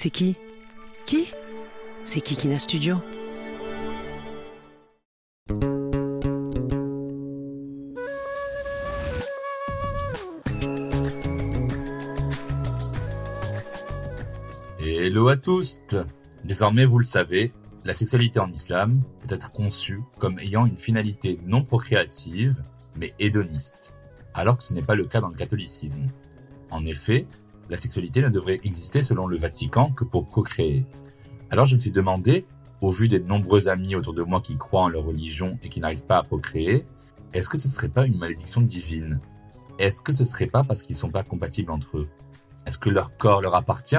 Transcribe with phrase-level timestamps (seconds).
[0.00, 0.36] C'est qui?
[1.06, 1.32] Qui?
[2.04, 2.98] C'est Kikina Studio?
[14.78, 15.80] Hello à tous
[16.44, 17.52] Désormais, vous le savez,
[17.84, 22.62] la sexualité en islam peut être conçue comme ayant une finalité non procréative,
[22.94, 23.94] mais hédoniste,
[24.32, 26.06] alors que ce n'est pas le cas dans le catholicisme.
[26.70, 27.26] En effet,
[27.68, 30.86] la sexualité ne devrait exister selon le Vatican que pour procréer.
[31.50, 32.46] Alors je me suis demandé,
[32.80, 35.80] au vu des nombreux amis autour de moi qui croient en leur religion et qui
[35.80, 36.86] n'arrivent pas à procréer,
[37.32, 39.20] est-ce que ce serait pas une malédiction divine?
[39.78, 42.08] Est-ce que ce serait pas parce qu'ils sont pas compatibles entre eux?
[42.66, 43.96] Est-ce que leur corps leur appartient?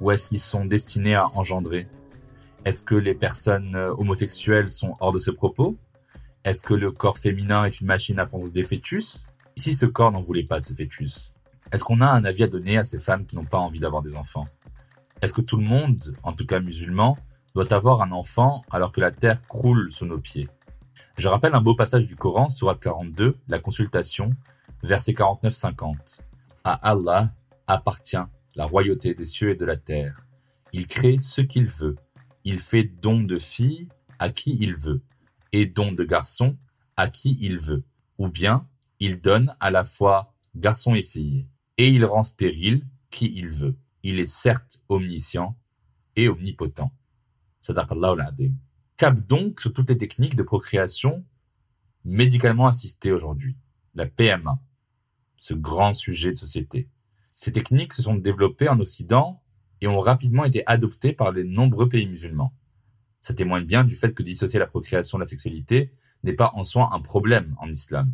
[0.00, 1.88] Ou est-ce qu'ils sont destinés à engendrer?
[2.64, 5.76] Est-ce que les personnes euh, homosexuelles sont hors de ce propos?
[6.44, 9.26] Est-ce que le corps féminin est une machine à prendre des fœtus?
[9.56, 11.32] Et si ce corps n'en voulait pas ce fœtus?
[11.70, 14.02] Est-ce qu'on a un avis à donner à ces femmes qui n'ont pas envie d'avoir
[14.02, 14.46] des enfants?
[15.20, 17.18] Est-ce que tout le monde, en tout cas musulman,
[17.54, 20.48] doit avoir un enfant alors que la terre croule sous nos pieds?
[21.16, 24.34] Je rappelle un beau passage du Coran, Surat 42, la consultation,
[24.82, 26.20] verset 49-50.
[26.64, 27.30] À Allah
[27.66, 28.16] appartient
[28.56, 30.26] la royauté des cieux et de la terre.
[30.72, 31.96] Il crée ce qu'il veut.
[32.44, 35.02] Il fait don de filles à qui il veut,
[35.52, 36.56] et don de garçons
[36.96, 37.84] à qui il veut.
[38.18, 38.66] Ou bien,
[39.00, 41.46] il donne à la fois garçons et filles,
[41.78, 43.76] et il rend stérile qui il veut.
[44.02, 45.56] Il est certes omniscient
[46.16, 46.92] et omnipotent.
[48.96, 51.24] Cap donc sur toutes les techniques de procréation
[52.04, 53.56] médicalement assistées aujourd'hui.
[53.94, 54.60] La PMA.
[55.38, 56.88] Ce grand sujet de société.
[57.30, 59.42] Ces techniques se sont développées en Occident
[59.80, 62.52] et ont rapidement été adoptées par les nombreux pays musulmans.
[63.20, 65.92] Ça témoigne bien du fait que dissocier la procréation de la sexualité
[66.24, 68.12] n'est pas en soi un problème en islam.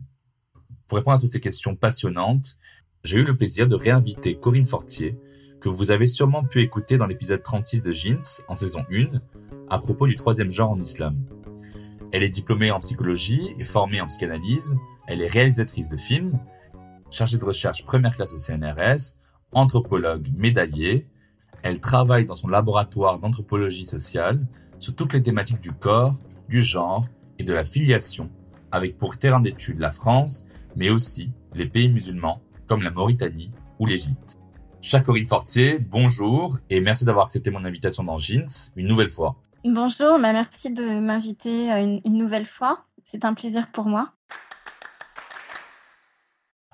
[0.86, 2.58] Pour répondre à toutes ces questions passionnantes,
[3.04, 5.18] j'ai eu le plaisir de réinviter Corinne Fortier,
[5.60, 9.20] que vous avez sûrement pu écouter dans l'épisode 36 de Jeans, en saison 1,
[9.68, 11.16] à propos du troisième genre en islam.
[12.12, 14.76] Elle est diplômée en psychologie et formée en psychanalyse,
[15.06, 16.38] elle est réalisatrice de films,
[17.10, 19.14] chargée de recherche première classe au CNRS,
[19.52, 21.06] anthropologue médaillée.
[21.62, 24.46] Elle travaille dans son laboratoire d'anthropologie sociale
[24.78, 26.16] sur toutes les thématiques du corps,
[26.48, 27.06] du genre
[27.38, 28.30] et de la filiation,
[28.70, 33.86] avec pour terrain d'étude la France, mais aussi les pays musulmans comme la Mauritanie ou
[33.86, 34.36] l'Égypte.
[34.80, 39.36] Chère Corinne Fortier, bonjour et merci d'avoir accepté mon invitation dans Jeans une nouvelle fois.
[39.64, 42.84] Bonjour, bah merci de m'inviter euh, une, une nouvelle fois.
[43.02, 44.12] C'est un plaisir pour moi.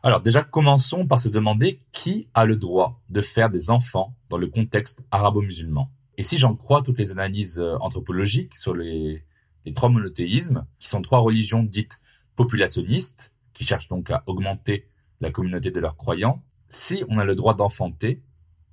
[0.03, 4.39] Alors déjà, commençons par se demander qui a le droit de faire des enfants dans
[4.39, 5.91] le contexte arabo-musulman.
[6.17, 9.25] Et si j'en crois toutes les analyses euh, anthropologiques sur les,
[9.65, 12.01] les trois monothéismes, qui sont trois religions dites
[12.34, 14.89] populationnistes, qui cherchent donc à augmenter
[15.21, 18.23] la communauté de leurs croyants, si on a le droit d'enfanter,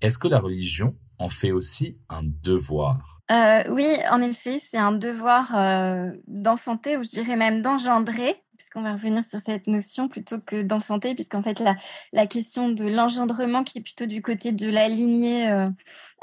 [0.01, 3.19] est-ce que la religion en fait aussi un devoir?
[3.31, 8.81] Euh, oui, en effet, c'est un devoir euh, d'enfanter, ou je dirais même d'engendrer, puisqu'on
[8.81, 11.75] va revenir sur cette notion plutôt que d'enfanter, puisqu'en fait, la,
[12.13, 15.69] la question de l'engendrement, qui est plutôt du côté de la lignée euh,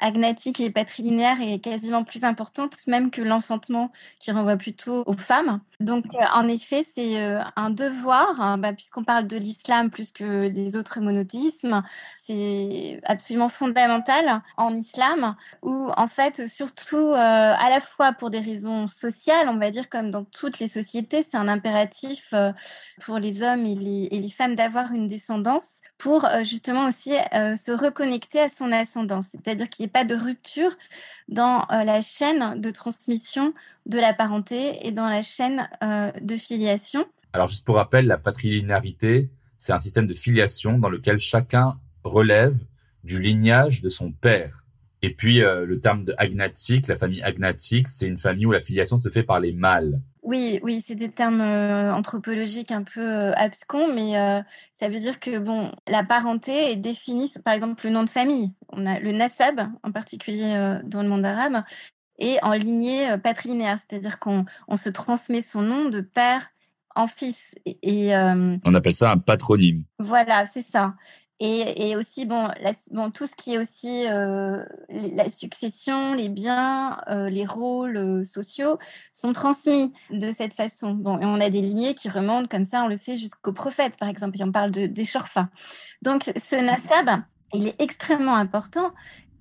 [0.01, 5.61] agnatique et patrilinéaire, est quasiment plus importante, même que l'enfantement, qui renvoie plutôt aux femmes.
[5.81, 10.13] Donc, euh, en effet, c'est euh, un devoir, hein, bah, puisqu'on parle de l'islam plus
[10.13, 11.83] que des autres monothéismes,
[12.25, 18.41] c'est absolument fondamental en islam, où en fait, surtout euh, à la fois pour des
[18.41, 22.35] raisons sociales, on va dire comme dans toutes les sociétés, c'est un impératif
[23.05, 27.73] pour les hommes et les, et les femmes d'avoir une descendance, pour justement aussi se
[27.73, 30.77] reconnecter à son ascendance, c'est-à-dire qu'il n'y ait pas de rupture
[31.29, 33.55] dans la chaîne de transmission
[33.87, 37.05] de la parenté et dans la chaîne euh, de filiation.
[37.33, 42.57] Alors juste pour rappel, la patrilinéarité, c'est un système de filiation dans lequel chacun relève
[43.03, 44.65] du lignage de son père.
[45.03, 48.61] Et puis euh, le terme de agnatique, la famille agnatique, c'est une famille où la
[48.61, 50.01] filiation se fait par les mâles.
[50.25, 54.41] Oui, oui, c'est des termes euh, anthropologiques un peu euh, abscons, mais euh,
[54.73, 58.51] ça veut dire que bon, la parenté est définie, par exemple, le nom de famille.
[58.71, 61.63] On a le nasab, en particulier euh, dans le monde arabe,
[62.19, 66.51] et en lignée euh, patrilinéaire, c'est-à-dire qu'on on se transmet son nom de père
[66.95, 67.55] en fils.
[67.67, 69.85] Et, euh, On appelle ça un patronyme.
[69.99, 70.95] Voilà, c'est ça.
[71.41, 72.49] Et, et, aussi, bon,
[72.93, 78.79] bon, tout ce qui est aussi euh, la succession, les biens, euh, les rôles sociaux
[79.13, 80.95] sont transmis de cette façon.
[80.95, 83.97] Bon, et on a des lignées qui remontent comme ça, on le sait, jusqu'au prophète,
[83.99, 85.49] par exemple, et on parle de, des Shorfa.
[86.03, 88.93] Donc, ce nasab, il est extrêmement important.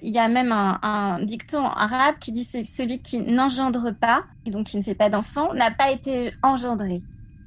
[0.06, 4.68] Il y a même un, dicton arabe qui dit celui qui n'engendre pas, et donc
[4.68, 7.00] qui ne fait pas d'enfant, n'a pas été engendré.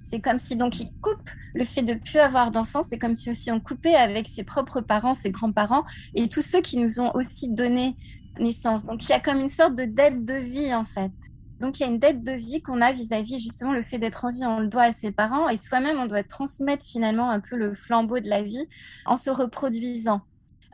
[0.08, 2.82] C'est comme si donc il coupe le fait de plus avoir d'enfants.
[2.82, 6.62] C'est comme si aussi on coupait avec ses propres parents, ses grands-parents et tous ceux
[6.62, 7.94] qui nous ont aussi donné
[8.38, 8.86] naissance.
[8.86, 11.12] Donc il y a comme une sorte de dette de vie en fait.
[11.60, 14.24] Donc il y a une dette de vie qu'on a vis-à-vis justement le fait d'être
[14.24, 17.40] en vie, on le doit à ses parents et soi-même on doit transmettre finalement un
[17.40, 18.66] peu le flambeau de la vie
[19.06, 20.20] en se reproduisant.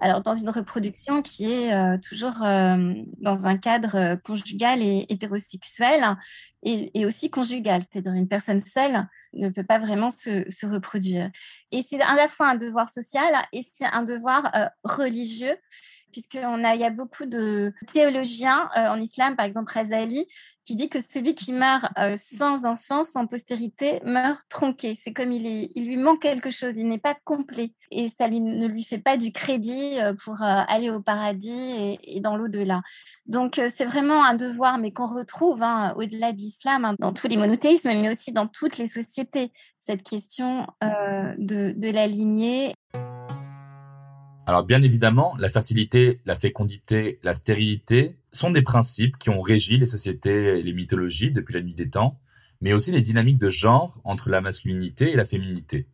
[0.03, 5.07] Alors, dans une reproduction qui est euh, toujours euh, dans un cadre euh, conjugal et
[5.09, 6.03] hétérosexuel
[6.65, 11.31] et, et aussi conjugal, c'est-à-dire une personne seule ne peut pas vraiment se reproduire.
[11.71, 14.51] Et c'est à la fois un devoir social et c'est un devoir
[14.83, 15.57] religieux
[16.13, 20.27] puisqu'il a, y a beaucoup de théologiens euh, en islam, par exemple Razali,
[20.65, 24.95] qui dit que celui qui meurt euh, sans enfant, sans postérité, meurt tronqué.
[24.95, 27.73] C'est comme il, il lui manque quelque chose, il n'est pas complet.
[27.91, 32.21] Et ça ne lui fait pas du crédit euh, pour aller au paradis et, et
[32.21, 32.83] dans l'au-delà.
[33.27, 37.29] Donc c'est vraiment un devoir, mais qu'on retrouve hein, au-delà de l'islam, hein, dans tous
[37.29, 42.75] les monothéismes, mais aussi dans toutes les sociétés, cette question de, de la lignée.
[44.45, 49.79] Alors bien évidemment, la fertilité, la fécondité, la stérilité sont des principes qui ont régi
[49.79, 52.19] les sociétés et les mythologies depuis la nuit des temps,
[52.61, 55.87] mais aussi les dynamiques de genre entre la masculinité et la féminité.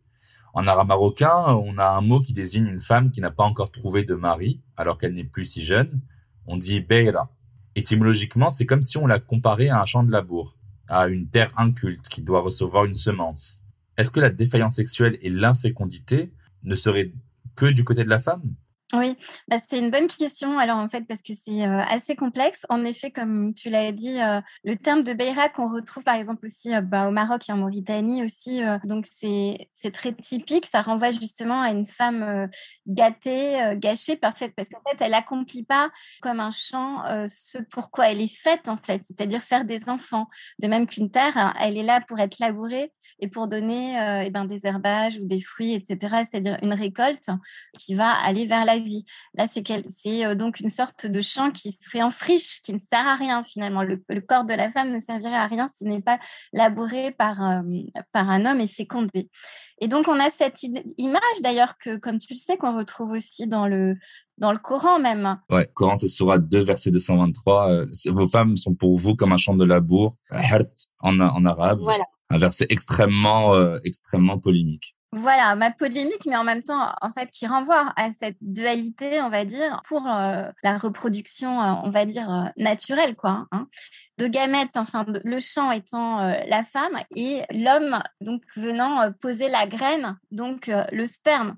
[0.55, 3.71] En arabe marocain, on a un mot qui désigne une femme qui n'a pas encore
[3.71, 6.01] trouvé de mari alors qu'elle n'est plus si jeune.
[6.47, 7.31] On dit beira.
[7.75, 10.57] Étymologiquement, c'est comme si on la comparait à un champ de labour,
[10.87, 13.63] à une terre inculte qui doit recevoir une semence.
[13.95, 17.11] Est-ce que la défaillance sexuelle et l'infécondité ne seraient
[17.59, 18.55] que du côté de la femme?
[18.95, 19.15] Oui,
[19.47, 20.57] bah, c'est une bonne question.
[20.57, 22.65] Alors en fait, parce que c'est euh, assez complexe.
[22.69, 26.47] En effet, comme tu l'as dit, euh, le terme de Beira qu'on retrouve par exemple
[26.47, 28.61] aussi euh, bah, au Maroc et en Mauritanie aussi.
[28.85, 30.65] donc c'est très typique.
[30.65, 32.49] Ça renvoie justement à une femme
[32.87, 35.89] gâtée, gâchée, parfaite, parce qu'en fait, elle accomplit pas
[36.21, 40.27] comme un champ ce pourquoi elle est faite en fait, c'est-à-dire faire des enfants.
[40.59, 44.29] De même qu'une terre, hein, elle est là pour être labourée et pour donner eh
[44.31, 46.23] ben, des herbages ou des fruits, etc.
[46.29, 47.29] C'est-à-dire une récolte
[47.77, 49.05] qui va aller vers la vie.
[49.35, 53.07] Là, c'est euh, donc une sorte de champ qui serait en friche, qui ne sert
[53.07, 53.83] à rien finalement.
[53.83, 56.19] Le, corps de la femme ne servirait à rien s'il n'est pas
[56.53, 57.61] labouré par, euh,
[58.11, 59.29] par un homme et fécondé.
[59.81, 60.63] Et donc, on a cette
[60.97, 63.95] image d'ailleurs que, comme tu le sais, qu'on retrouve aussi dans le,
[64.37, 65.37] dans le Coran même.
[65.49, 67.69] Ouais, Coran, c'est Surah 2, verset 223.
[67.69, 70.15] Euh, vos femmes sont pour vous comme un champ de labour,
[70.99, 71.79] en, en arabe.
[71.81, 72.05] Voilà.
[72.31, 74.95] Un verset extrêmement, extrêmement polémique.
[75.11, 79.29] Voilà, ma polémique, mais en même temps, en fait, qui renvoie à cette dualité, on
[79.29, 83.67] va dire, pour euh, la reproduction, euh, on va dire, euh, naturelle, quoi, hein,
[84.19, 90.19] de gamètes, enfin, le champ étant la femme et l'homme, donc, venant poser la graine,
[90.29, 91.55] donc le sperme.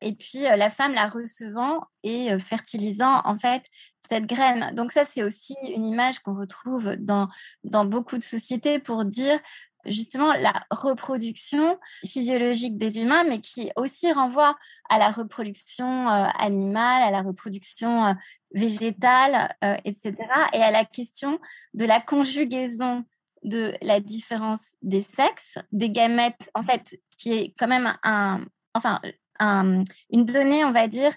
[0.00, 3.64] Et puis, la femme la recevant et fertilisant, en fait,
[4.08, 4.72] cette graine.
[4.74, 7.28] Donc ça, c'est aussi une image qu'on retrouve dans,
[7.64, 9.38] dans beaucoup de sociétés pour dire
[9.86, 14.56] justement la reproduction physiologique des humains, mais qui aussi renvoie
[14.88, 18.12] à la reproduction euh, animale, à la reproduction euh,
[18.52, 20.14] végétale, euh, etc.,
[20.52, 21.38] et à la question
[21.74, 23.04] de la conjugaison
[23.44, 28.44] de la différence des sexes, des gamètes, en fait, qui est quand même un,
[28.74, 29.00] enfin,
[29.40, 31.12] une donnée, on va dire,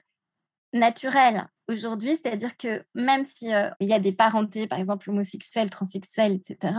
[0.74, 5.70] naturelle aujourd'hui, c'est-à-dire que même s'il euh, il y a des parentés, par exemple homosexuels,
[5.70, 6.74] transsexuels, etc.,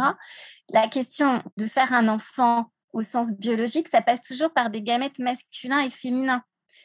[0.71, 5.19] la question de faire un enfant au sens biologique, ça passe toujours par des gamètes
[5.19, 6.43] masculins et féminins.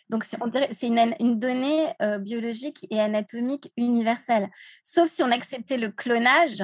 [0.10, 4.50] Donc, c'est une, une, donnée euh, biologique et anatomique universelle.
[4.84, 6.64] Sauf si on acceptait le clonage,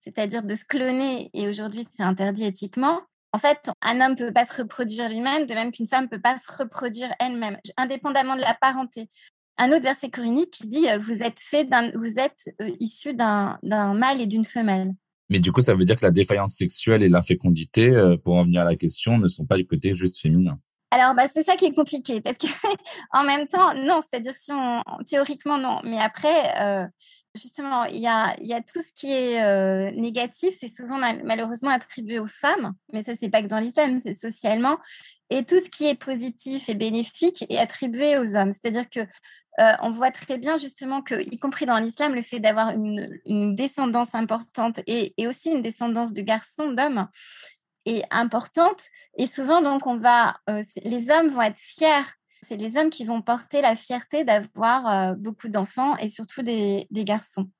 [0.00, 3.00] c'est-à-dire de se cloner, et aujourd'hui c'est interdit éthiquement.
[3.32, 6.08] En fait, un homme ne peut pas se reproduire lui-même, de même qu'une femme ne
[6.08, 9.10] peut pas se reproduire elle-même, indépendamment de la parenté
[9.58, 13.14] un autre verset coranique qui dit euh, vous êtes fait d'un, vous êtes euh, issu
[13.14, 14.94] d'un, d'un mâle et d'une femelle.
[15.30, 18.44] Mais du coup, ça veut dire que la défaillance sexuelle et l'infécondité, euh, pour en
[18.44, 20.58] venir à la question, ne sont pas du côté juste féminin.
[20.92, 22.46] Alors, bah, c'est ça qui est compliqué parce que
[23.12, 26.88] en même temps, non, c'est-à-dire si on théoriquement non, mais après,
[27.34, 32.20] justement, il y a, y a tout ce qui est négatif, c'est souvent malheureusement attribué
[32.20, 34.78] aux femmes, mais ça c'est pas que dans l'islam, c'est socialement,
[35.30, 38.52] et tout ce qui est positif et bénéfique est attribué aux hommes.
[38.52, 39.00] C'est-à-dire que
[39.58, 43.54] euh, on voit très bien justement que, y compris dans l'islam, le fait d'avoir une,
[43.54, 47.08] descendance importante et, aussi une descendance de garçons, d'hommes,
[47.86, 48.84] est importante.
[49.16, 52.04] Et souvent, donc, on va, euh, les hommes vont être fiers.
[52.42, 56.86] C'est les hommes qui vont porter la fierté d'avoir euh, beaucoup d'enfants et surtout des,
[56.90, 57.50] garçons.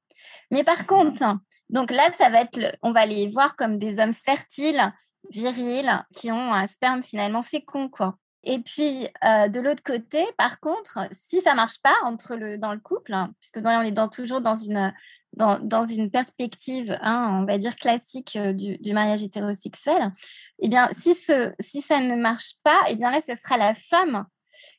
[0.50, 1.22] Mais par contre,
[1.70, 4.92] donc là, ça va être, on va les voir comme des hommes fertiles,
[5.30, 8.16] virils, qui ont un sperme finalement fécond, quoi.
[8.48, 12.72] Et puis, euh, de l'autre côté, par contre, si ça marche pas entre le, dans
[12.72, 14.94] le couple, hein, puisque on est dans, toujours dans une,
[15.32, 20.12] dans, dans une perspective, hein, on va dire classique euh, du, du, mariage hétérosexuel,
[20.60, 23.74] eh bien, si, ce, si ça ne marche pas, eh bien là, ce sera la
[23.74, 24.24] femme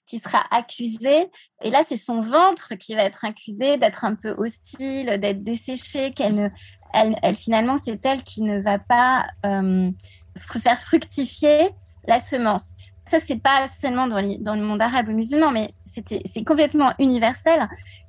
[0.06, 1.30] qui sera accusée.
[1.62, 6.14] Et là, c'est son ventre qui va être accusé d'être un peu hostile, d'être desséché,
[6.14, 6.50] qu'elle ne,
[6.94, 9.92] elle, elle, finalement, c'est elle qui ne va pas euh,
[10.38, 11.70] faire fructifier
[12.08, 12.76] la semence
[13.10, 17.68] ça, c'est pas seulement dans, le monde arabe ou musulman, mais c'est complètement universel.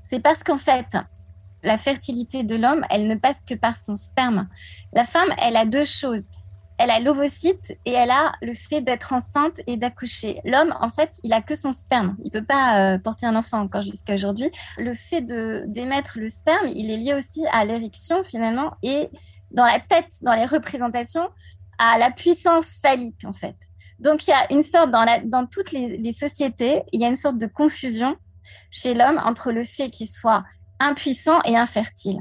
[0.08, 0.96] C'est parce qu'en fait,
[1.62, 4.48] la fertilité de l'homme, elle ne passe que par son sperme.
[4.92, 6.24] La femme, elle a deux choses.
[6.78, 10.40] Elle a l'ovocyte et elle a le fait d'être enceinte et d'accoucher.
[10.44, 12.16] L'homme, en fait, il a que son sperme.
[12.22, 14.48] Il peut pas euh, porter un enfant encore jusqu'à aujourd'hui.
[14.78, 19.08] Le fait d'émettre le sperme, il est lié aussi à l'érection finalement et
[19.50, 21.28] dans la tête, dans les représentations,
[21.78, 23.56] à la puissance phallique en fait.
[23.98, 27.16] Donc, il y a une sorte, dans, toutes les, les sociétés, il y a une
[27.16, 28.16] sorte de confusion
[28.70, 30.44] chez l'homme entre le fait qu'il soit
[30.80, 32.18] impuissant et infertile.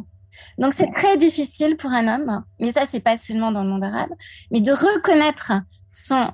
[0.58, 3.84] Donc, c'est très difficile pour un homme, mais ça, c'est pas seulement dans le monde
[3.84, 4.10] arabe,
[4.52, 5.54] mais de reconnaître
[5.92, 6.32] son,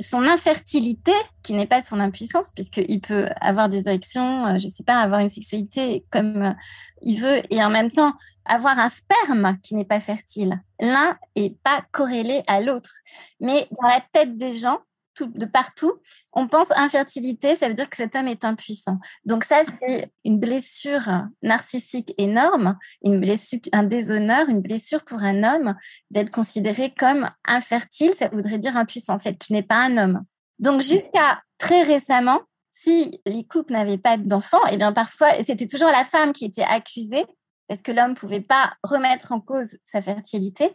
[0.00, 4.84] son infertilité, qui n'est pas son impuissance, puisqu'il peut avoir des érections, euh, je sais
[4.84, 6.52] pas, avoir une sexualité comme euh,
[7.02, 10.60] il veut, et en même temps avoir un sperme qui n'est pas fertile.
[10.80, 12.90] L'un est pas corrélé à l'autre.
[13.40, 14.80] Mais dans la tête des gens,
[15.22, 15.94] de partout,
[16.32, 18.98] on pense infertilité, ça veut dire que cet homme est impuissant.
[19.24, 21.08] Donc ça, c'est une blessure
[21.42, 25.74] narcissique énorme, une blessure, un déshonneur, une blessure pour un homme
[26.10, 30.24] d'être considéré comme infertile, ça voudrait dire impuissant en fait, qui n'est pas un homme.
[30.58, 32.40] Donc jusqu'à très récemment,
[32.70, 36.44] si les couples n'avaient pas d'enfants, et eh bien parfois, c'était toujours la femme qui
[36.44, 37.24] était accusée
[37.68, 40.70] parce que l'homme pouvait pas remettre en cause sa fertilité.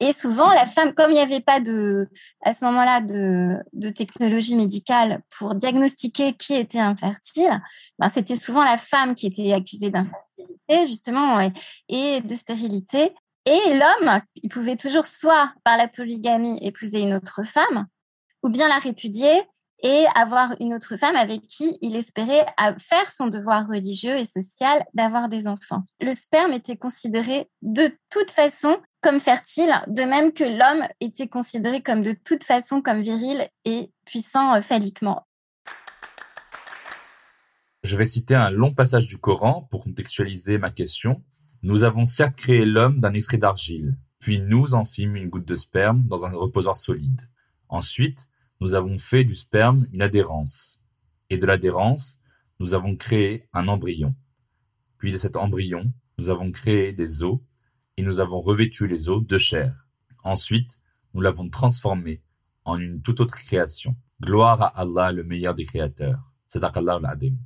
[0.00, 2.08] Et souvent, la femme, comme il n'y avait pas de,
[2.42, 7.60] à ce moment-là, de, de technologie médicale pour diagnostiquer qui était infertile,
[7.98, 11.40] ben, c'était souvent la femme qui était accusée d'infertilité, justement,
[11.88, 13.14] et, de stérilité.
[13.46, 17.86] Et l'homme, il pouvait toujours soit par la polygamie épouser une autre femme,
[18.42, 19.32] ou bien la répudier,
[19.84, 22.46] et avoir une autre femme avec qui il espérait
[22.78, 25.84] faire son devoir religieux et social d'avoir des enfants.
[26.00, 31.82] Le sperme était considéré de toute façon comme fertile, de même que l'homme était considéré
[31.82, 35.26] comme de toute façon comme viril et puissant euh, phalliquement.
[37.82, 41.22] Je vais citer un long passage du Coran pour contextualiser ma question.
[41.62, 45.54] Nous avons certes créé l'homme d'un extrait d'argile, puis nous en fîmes une goutte de
[45.54, 47.28] sperme dans un reposoir solide.
[47.68, 48.30] Ensuite,
[48.64, 50.82] nous avons fait du sperme une adhérence.
[51.28, 52.18] Et de l'adhérence,
[52.60, 54.14] nous avons créé un embryon.
[54.96, 57.40] Puis de cet embryon, nous avons créé des os
[57.98, 59.86] et nous avons revêtu les os de chair.
[60.22, 60.80] Ensuite,
[61.12, 62.22] nous l'avons transformé
[62.64, 63.96] en une toute autre création.
[64.22, 66.32] Gloire à Allah, le meilleur des créateurs.
[66.54, 67.36] Allah al-Adim.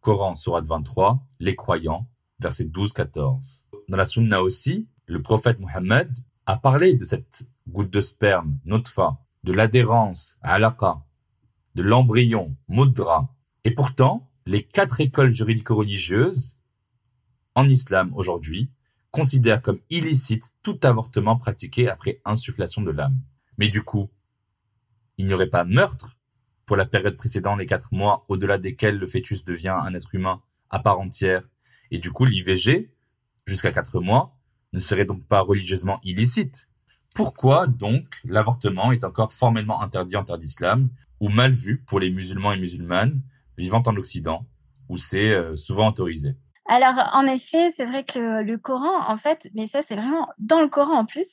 [0.00, 3.62] Coran, Surat 23, les croyants, verset 12-14.
[3.88, 6.12] Dans la Sunna aussi, le prophète Mohammed
[6.44, 11.04] a parlé de cette goutte de sperme, notfa, de l'adhérence, alaqa,
[11.76, 13.32] de l'embryon, mudra.
[13.62, 16.58] Et pourtant, les quatre écoles juridico-religieuses
[17.54, 18.70] en islam aujourd'hui
[19.12, 23.20] considèrent comme illicite tout avortement pratiqué après insufflation de l'âme.
[23.56, 24.10] Mais du coup,
[25.16, 26.16] il n'y aurait pas meurtre
[26.66, 30.42] pour la période précédant les quatre mois au-delà desquels le fœtus devient un être humain
[30.70, 31.48] à part entière.
[31.92, 32.90] Et du coup, l'IVG,
[33.46, 34.36] jusqu'à quatre mois,
[34.72, 36.68] ne serait donc pas religieusement illicite.
[37.16, 42.10] Pourquoi donc l'avortement est encore formellement interdit en terre d'islam ou mal vu pour les
[42.10, 43.22] musulmans et musulmanes
[43.56, 44.44] vivant en Occident
[44.90, 46.36] où c'est euh, souvent autorisé?
[46.68, 50.60] Alors, en effet, c'est vrai que le Coran, en fait, mais ça, c'est vraiment dans
[50.60, 51.28] le Coran en plus,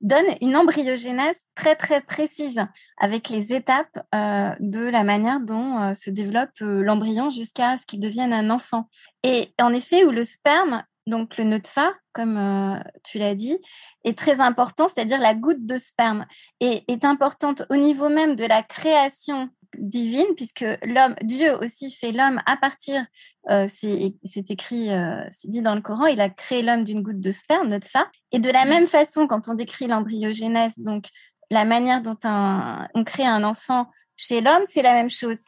[0.00, 2.60] donne une embryogénèse très, très précise
[2.98, 8.00] avec les étapes euh, de la manière dont euh, se développe l'embryon jusqu'à ce qu'il
[8.00, 8.88] devienne un enfant.
[9.22, 13.58] Et en effet, où le sperme donc le nutfa, comme euh, tu l'as dit,
[14.04, 16.26] est très important, c'est-à-dire la goutte de sperme,
[16.60, 22.12] et est importante au niveau même de la création divine, puisque l'homme, Dieu aussi fait
[22.12, 23.04] l'homme à partir,
[23.50, 27.20] euh, c'est écrit, euh, c'est dit dans le Coran, il a créé l'homme d'une goutte
[27.20, 31.06] de sperme, nutfa, et de la même façon, quand on décrit l'embryogénèse, donc
[31.50, 33.86] la manière dont on crée un enfant
[34.16, 35.38] chez l'homme, c'est la même chose.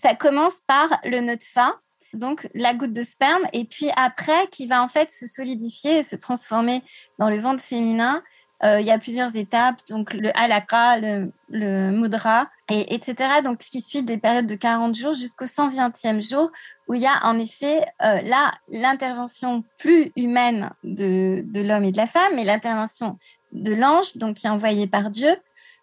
[0.00, 1.80] Ça commence par le nutfa,
[2.14, 6.02] donc la goutte de sperme, et puis après qui va en fait se solidifier et
[6.02, 6.82] se transformer
[7.18, 8.22] dans le ventre féminin
[8.64, 13.40] il y a plusieurs étapes, donc le halakha, le, mudra, et, etc.
[13.44, 16.50] Donc, ce qui suit des périodes de 40 jours jusqu'au 120e jour,
[16.88, 21.96] où il y a en effet là l'intervention plus humaine de, de l'homme et de
[21.96, 23.16] la femme, mais l'intervention
[23.52, 25.30] de l'ange, donc qui est envoyé par Dieu,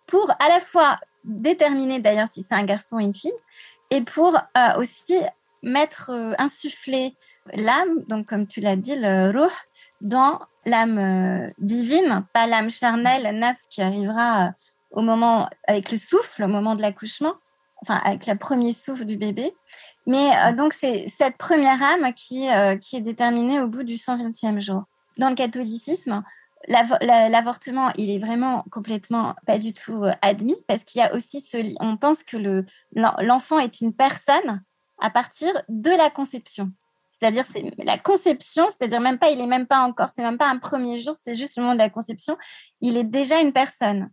[0.08, 3.34] pour à la fois déterminer d'ailleurs si c'est un garçon ou une fille,
[3.90, 5.16] et pour euh, aussi
[5.66, 7.16] mettre, euh, insuffler
[7.54, 9.52] l'âme, donc comme tu l'as dit, le ruh,
[10.02, 14.52] dans l'âme euh, divine, pas l'âme charnelle, nafs qui arrivera
[14.92, 17.34] au moment, avec le souffle, au moment de l'accouchement,
[17.82, 19.54] enfin avec le premier souffle du bébé.
[20.08, 22.48] Mais donc c'est cette première âme qui,
[22.80, 24.84] qui est déterminée au bout du 120e jour.
[25.18, 26.24] Dans le catholicisme,
[26.68, 31.42] l'avortement, il est vraiment complètement pas du tout euh, admis parce qu'il y a aussi
[31.42, 34.64] ce, on pense que le, l'enfant est une personne
[35.00, 36.72] à partir de la conception.
[37.10, 40.50] C'est-à-dire, c'est la conception, c'est-à-dire même pas, il est même pas encore, c'est même pas
[40.50, 42.38] un premier jour, c'est juste le moment de la conception.
[42.82, 44.10] Il est déjà une personne.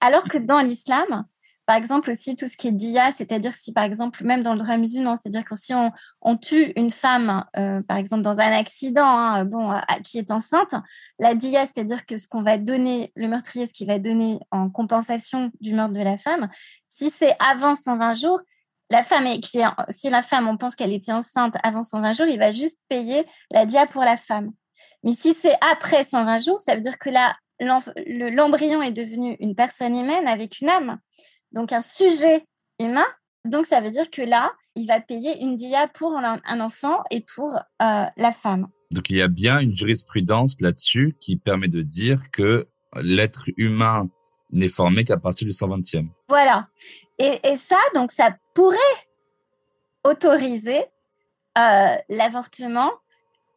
[0.00, 1.24] Alors que dans l'islam,
[1.66, 4.58] par exemple aussi tout ce qui est dia, c'est-à-dire si par exemple même dans le
[4.58, 5.72] droit musulman, c'est-à-dire que si
[6.20, 10.74] on, tue une femme, euh, par exemple dans un accident, hein, bon, qui est enceinte,
[11.18, 14.68] la dia, c'est-à-dire que ce qu'on va donner, le meurtrier, ce qu'il va donner en
[14.68, 16.48] compensation du meurtre de la femme,
[16.88, 18.40] si c'est avant 120 jours,
[18.90, 19.60] la femme est, qui
[19.90, 23.24] si la femme, on pense qu'elle était enceinte avant 120 jours, il va juste payer
[23.50, 24.52] la dia pour la femme.
[25.02, 29.54] Mais si c'est après 120 jours, ça veut dire que là, l'embryon est devenu une
[29.54, 30.98] personne humaine avec une âme
[31.54, 32.44] donc un sujet
[32.78, 33.06] humain.
[33.46, 37.24] Donc ça veut dire que là, il va payer une dia pour un enfant et
[37.34, 38.68] pour euh, la femme.
[38.90, 42.66] Donc il y a bien une jurisprudence là-dessus qui permet de dire que
[43.00, 44.08] l'être humain
[44.50, 46.08] n'est formé qu'à partir du 120e.
[46.28, 46.68] Voilà.
[47.18, 48.78] Et, ça, donc ça pourrait
[50.04, 50.84] autoriser
[51.58, 52.90] euh, l'avortement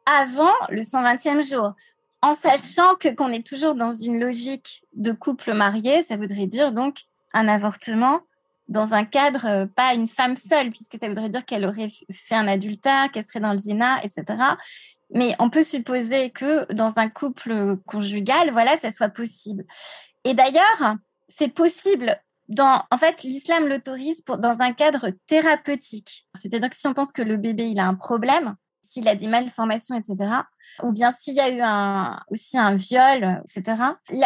[0.06, 1.74] avant le 120e jour.
[2.22, 6.72] En sachant que qu'on est toujours dans une logique de couple marié, ça voudrait dire
[6.72, 7.02] donc
[7.34, 8.22] un avortement
[8.70, 12.36] dans un cadre, euh, pas une femme seule, puisque ça voudrait dire qu'elle aurait fait
[12.36, 14.44] un adultère, qu'elle serait dans le zina, etc.
[15.14, 19.64] Mais on peut supposer que dans un couple conjugal, voilà, ça soit possible.
[20.26, 20.96] Et d'ailleurs,
[21.30, 26.28] c'est possible dans, en fait, l'islam l'autorise dans un cadre thérapeutique.
[26.40, 29.28] C'est-à-dire que si on pense que le bébé, il a un problème, s'il a des
[29.28, 30.30] malformations, etc.,
[30.84, 33.84] ou bien s'il y a eu un, aussi un viol, etc.,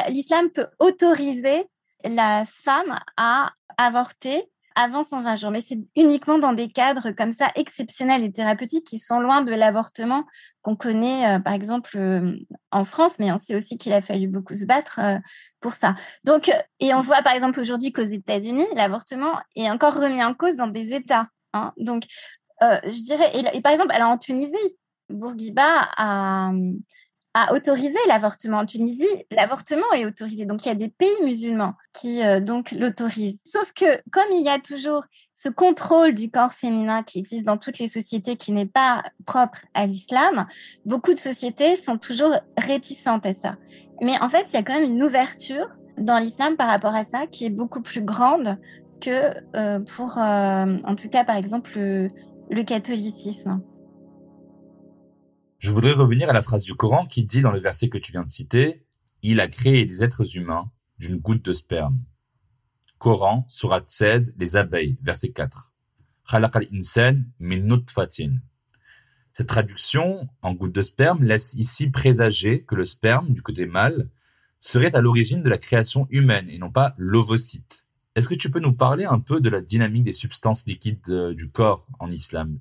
[0.09, 1.67] l'islam peut autoriser
[2.03, 5.51] la femme a avorté avant 120 jours.
[5.51, 9.53] Mais c'est uniquement dans des cadres comme ça exceptionnels et thérapeutiques qui sont loin de
[9.53, 10.25] l'avortement
[10.61, 12.35] qu'on connaît, euh, par exemple, euh,
[12.71, 15.17] en France, mais on sait aussi qu'il a fallu beaucoup se battre euh,
[15.59, 15.95] pour ça.
[16.23, 20.55] Donc, et on voit par exemple aujourd'hui qu'aux États-Unis, l'avortement est encore remis en cause
[20.55, 21.27] dans des États.
[21.53, 21.73] Hein.
[21.77, 22.03] Donc,
[22.61, 24.55] je dirais, et, et, par exemple, alors en Tunisie,
[25.09, 26.51] Bourguiba a,
[27.33, 28.59] a autorisé l'avortement.
[28.59, 30.45] En Tunisie, l'avortement est autorisé.
[30.45, 33.39] Donc, il y a des pays musulmans qui euh, donc l'autorisent.
[33.45, 37.57] Sauf que comme il y a toujours ce contrôle du corps féminin qui existe dans
[37.57, 40.45] toutes les sociétés, qui n'est pas propre à l'islam,
[40.85, 43.55] beaucoup de sociétés sont toujours réticentes à ça.
[44.01, 45.67] Mais en fait, il y a quand même une ouverture
[45.97, 48.57] dans l'islam par rapport à ça qui est beaucoup plus grande
[48.99, 53.61] que euh, pour, euh, en tout cas, par exemple, le catholicisme.
[55.61, 58.11] Je voudrais revenir à la phrase du Coran qui dit dans le verset que tu
[58.11, 58.83] viens de citer,
[59.21, 61.99] Il a créé les êtres humains d'une goutte de sperme.
[62.97, 65.71] Coran, surat 16, les abeilles, verset 4.
[69.33, 74.09] Cette traduction en goutte de sperme laisse ici présager que le sperme, du côté mâle,
[74.57, 77.85] serait à l'origine de la création humaine et non pas l'ovocyte.
[78.15, 81.35] Est-ce que tu peux nous parler un peu de la dynamique des substances liquides euh,
[81.35, 82.57] du corps en islam?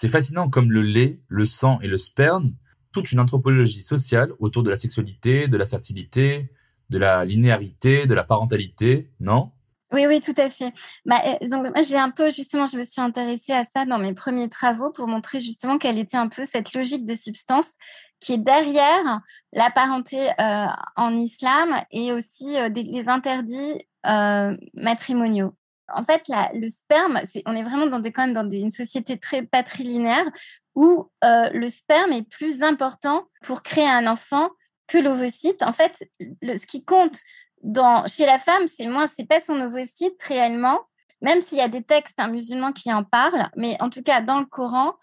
[0.00, 2.52] C'est fascinant comme le lait, le sang et le sperme,
[2.92, 6.52] toute une anthropologie sociale autour de la sexualité, de la fertilité,
[6.88, 9.50] de la linéarité, de la parentalité, non?
[9.92, 10.72] Oui, oui, tout à fait.
[11.04, 14.48] Bah, donc, j'ai un peu, justement, je me suis intéressée à ça dans mes premiers
[14.48, 17.72] travaux pour montrer justement quelle était un peu cette logique des substances
[18.20, 19.20] qui est derrière
[19.52, 25.54] la parenté euh, en islam et aussi euh, les interdits euh, matrimoniaux
[25.94, 26.22] en fait,
[26.54, 30.26] le sperme, on est vraiment dans des, dans une société très patrilinéaire
[30.74, 34.50] où euh, le sperme est plus important pour créer un enfant
[34.86, 35.62] que l'ovocyte.
[35.62, 37.18] En fait, ce qui compte
[37.62, 40.80] dans, chez la femme, c'est moins, c'est pas son ovocyte réellement,
[41.20, 44.38] même s'il y a des textes musulmans qui en parlent, mais en tout cas dans
[44.40, 44.94] le Coran,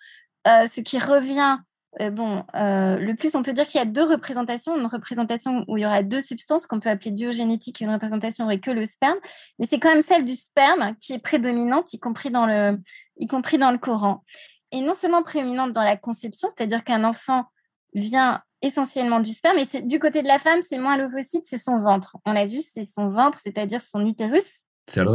[0.48, 1.58] euh, ce qui revient
[2.01, 4.77] euh, bon, euh, le plus, on peut dire qu'il y a deux représentations.
[4.77, 8.45] Une représentation où il y aura deux substances qu'on peut appeler biogénétique et une représentation
[8.45, 9.17] où il n'y aurait que le sperme.
[9.60, 12.77] Mais c'est quand même celle du sperme qui est prédominante, y compris dans le,
[13.17, 14.23] y compris dans le Coran.
[14.71, 17.45] Et non seulement prédominante dans la conception, c'est-à-dire qu'un enfant
[17.93, 19.58] vient essentiellement du sperme.
[19.60, 22.17] Et du côté de la femme, c'est moins l'ovocyte, c'est son ventre.
[22.25, 24.65] On l'a vu, c'est son ventre, c'est-à-dire son utérus.
[24.88, 25.12] C'est le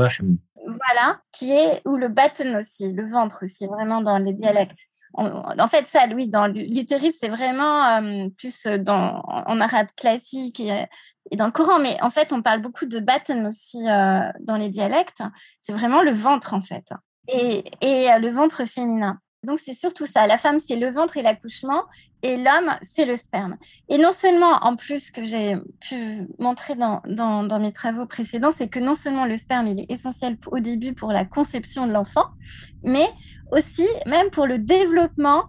[0.66, 4.78] Voilà, qui est, ou le batten aussi, le ventre aussi, vraiment dans les dialectes.
[5.12, 10.86] En, fait, ça, oui, dans l'utérus, c'est vraiment euh, plus dans, en arabe classique et,
[11.36, 11.78] dans le Coran.
[11.80, 15.22] Mais en fait, on parle beaucoup de batten aussi euh, dans les dialectes.
[15.60, 16.92] C'est vraiment le ventre, en fait.
[17.28, 19.18] Et, et euh, le ventre féminin.
[19.42, 20.26] Donc, c'est surtout ça.
[20.26, 21.84] La femme, c'est le ventre et l'accouchement,
[22.22, 23.56] et l'homme, c'est le sperme.
[23.88, 28.52] Et non seulement, en plus, que j'ai pu montrer dans, dans, dans, mes travaux précédents,
[28.54, 31.92] c'est que non seulement le sperme, il est essentiel au début pour la conception de
[31.92, 32.26] l'enfant,
[32.82, 33.08] mais
[33.50, 35.44] aussi même pour le développement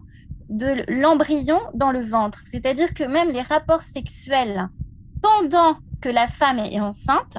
[0.47, 2.43] de l'embryon dans le ventre.
[2.49, 4.69] C'est-à-dire que même les rapports sexuels
[5.21, 7.38] pendant que la femme est enceinte,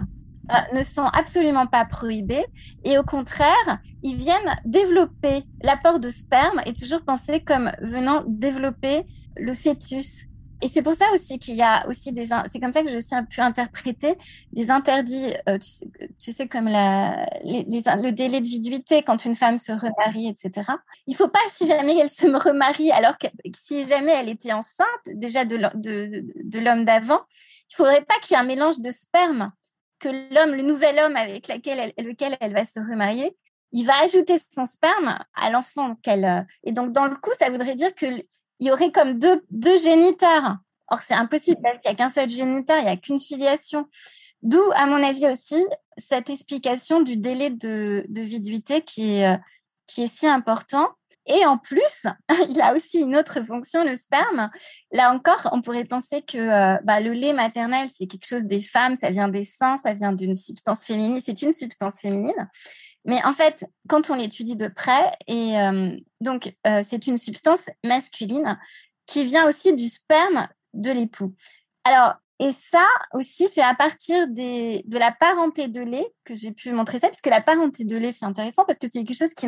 [0.72, 2.44] ne sont absolument pas prohibés
[2.84, 9.06] et au contraire, ils viennent développer l'apport de sperme et toujours pensé comme venant développer
[9.36, 10.26] le fœtus.
[10.62, 12.98] Et c'est pour ça aussi qu'il y a aussi des, c'est comme ça que je
[12.98, 14.14] suis peu interpréter
[14.52, 15.58] des interdits, euh,
[16.20, 20.70] tu, sais, comme la, le délai de viduité quand une femme se remarie, etc.
[21.08, 23.26] Il faut pas, si jamais elle se remarie, alors que
[23.56, 27.22] si jamais elle était enceinte déjà de, de, de l'homme d'avant,
[27.72, 29.50] il faudrait pas qu'il y ait un mélange de sperme
[30.02, 33.36] que l'homme, le nouvel homme avec lequel elle va se remarier,
[33.72, 36.24] il va ajouter son sperme à l'enfant qu'elle.
[36.24, 38.24] Euh, et donc, dans le coup, ça voudrait dire qu'il
[38.60, 40.56] y aurait comme deux, deux géniteurs.
[40.88, 43.88] Or, c'est impossible Il n'y a qu'un seul géniteur, il n'y a qu'une filiation.
[44.42, 45.64] D'où, à mon avis aussi,
[45.96, 49.38] cette explication du délai de, de viduité qui est, euh,
[49.86, 50.88] qui est si important.
[51.26, 52.06] Et en plus,
[52.48, 54.50] il a aussi une autre fonction, le sperme.
[54.90, 58.62] Là encore, on pourrait penser que euh, bah, le lait maternel, c'est quelque chose des
[58.62, 62.48] femmes, ça vient des seins, ça vient d'une substance féminine, c'est une substance féminine.
[63.04, 67.68] Mais en fait, quand on l'étudie de près, et euh, donc euh, c'est une substance
[67.84, 68.58] masculine
[69.06, 71.34] qui vient aussi du sperme de l'époux.
[71.84, 76.50] Alors, et ça aussi, c'est à partir des, de la parenté de lait que j'ai
[76.50, 79.32] pu montrer ça, puisque la parenté de lait, c'est intéressant parce que c'est quelque chose
[79.32, 79.46] qui,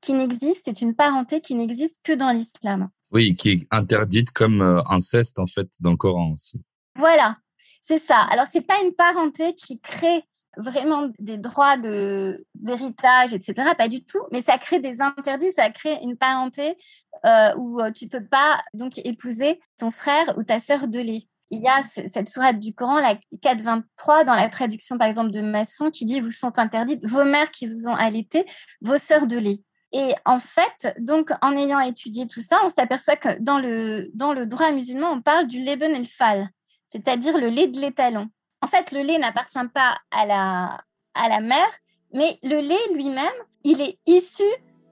[0.00, 2.88] qui n'existe, c'est une parenté qui n'existe que dans l'islam.
[3.12, 6.60] Oui, qui est interdite comme euh, inceste, en fait, dans le Coran aussi.
[6.96, 7.36] Voilà,
[7.80, 8.18] c'est ça.
[8.32, 10.24] Alors, c'est pas une parenté qui crée
[10.56, 13.70] vraiment des droits de d'héritage, etc.
[13.78, 16.76] Pas du tout, mais ça crée des interdits, ça crée une parenté
[17.24, 21.28] euh, où euh, tu peux pas donc épouser ton frère ou ta sœur de lait
[21.50, 25.40] il y a cette sourate du Coran, la 423, dans la traduction par exemple de
[25.40, 28.44] Masson, qui dit vous sont interdites vos mères qui vous ont allaité,
[28.80, 29.60] vos sœurs de lait.
[29.92, 34.32] Et en fait, donc en ayant étudié tout ça, on s'aperçoit que dans le dans
[34.32, 36.50] le droit musulman, on parle du leben el fal,
[36.88, 38.28] c'est-à-dire le lait de l'étalon.
[38.62, 40.78] En fait, le lait n'appartient pas à la
[41.14, 41.70] à la mère,
[42.12, 43.32] mais le lait lui-même,
[43.62, 44.44] il est issu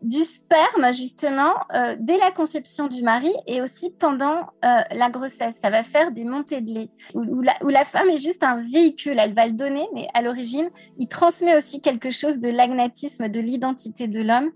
[0.04, 5.56] du sperme justement euh, dès la conception du mari et aussi pendant euh, la grossesse.
[5.62, 8.60] Ça va faire des montées de lait où, la, où, la, femme est juste un
[8.60, 9.18] véhicule.
[9.18, 13.40] Elle va le donner, mais à l'origine, il transmet aussi quelque chose de l'agnatisme, de
[13.40, 14.50] l'identité de l'homme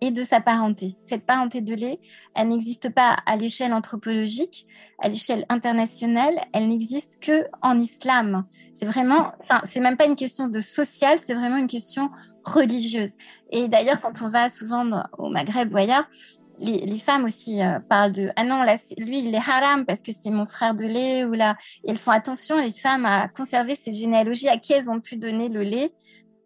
[0.00, 0.96] et de sa parenté.
[1.06, 2.00] Cette parenté de lait,
[2.34, 4.66] elle n'existe pas à l'échelle anthropologique,
[5.00, 8.44] à l'échelle internationale, elle n'existe que en islam.
[8.72, 12.10] C'est vraiment, enfin, c'est même pas une question de social, c'est vraiment une question
[12.44, 13.12] religieuse.
[13.50, 14.84] Et d'ailleurs, quand on va souvent
[15.18, 16.08] au Maghreb ou ailleurs,
[16.58, 20.12] les, femmes aussi euh, parlent de ah non là lui il est haram parce que
[20.12, 21.56] c'est mon frère de lait ou là.
[21.86, 25.48] Elles font attention les femmes à conserver ces généalogies à qui elles ont pu donner
[25.48, 25.92] le lait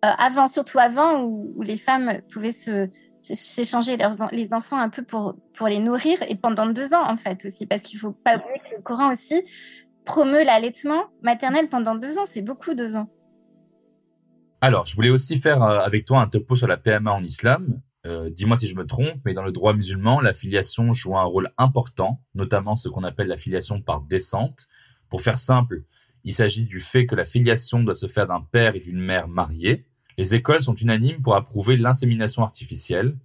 [0.05, 2.89] euh, avant surtout avant où, les femmes pouvaient se
[3.21, 3.99] s'échanger
[4.31, 7.67] les enfants un peu pour pour les nourrir et pendant deux ans en fait aussi.
[7.67, 9.43] Parce qu'il faut pas oublier que le Coran aussi
[10.05, 12.25] promeut l'allaitement maternel pendant deux ans.
[12.31, 13.09] C'est beaucoup deux ans
[14.61, 17.81] alors, je voulais aussi faire euh, avec toi un topo sur la PMA en islam.
[18.07, 21.25] Euh, dis-moi si je me trompe, mais dans le droit musulman, la filiation joue un
[21.25, 24.69] rôle important, notamment ce qu'on appelle la filiation par descente.
[25.09, 25.83] Pour faire simple,
[26.25, 29.29] il s'agit du fait que la filiation doit se faire d'un père et d'une mère
[29.29, 29.87] mariés.
[30.19, 33.19] Les écoles sont unanimes pour approuver l'insémination artificielle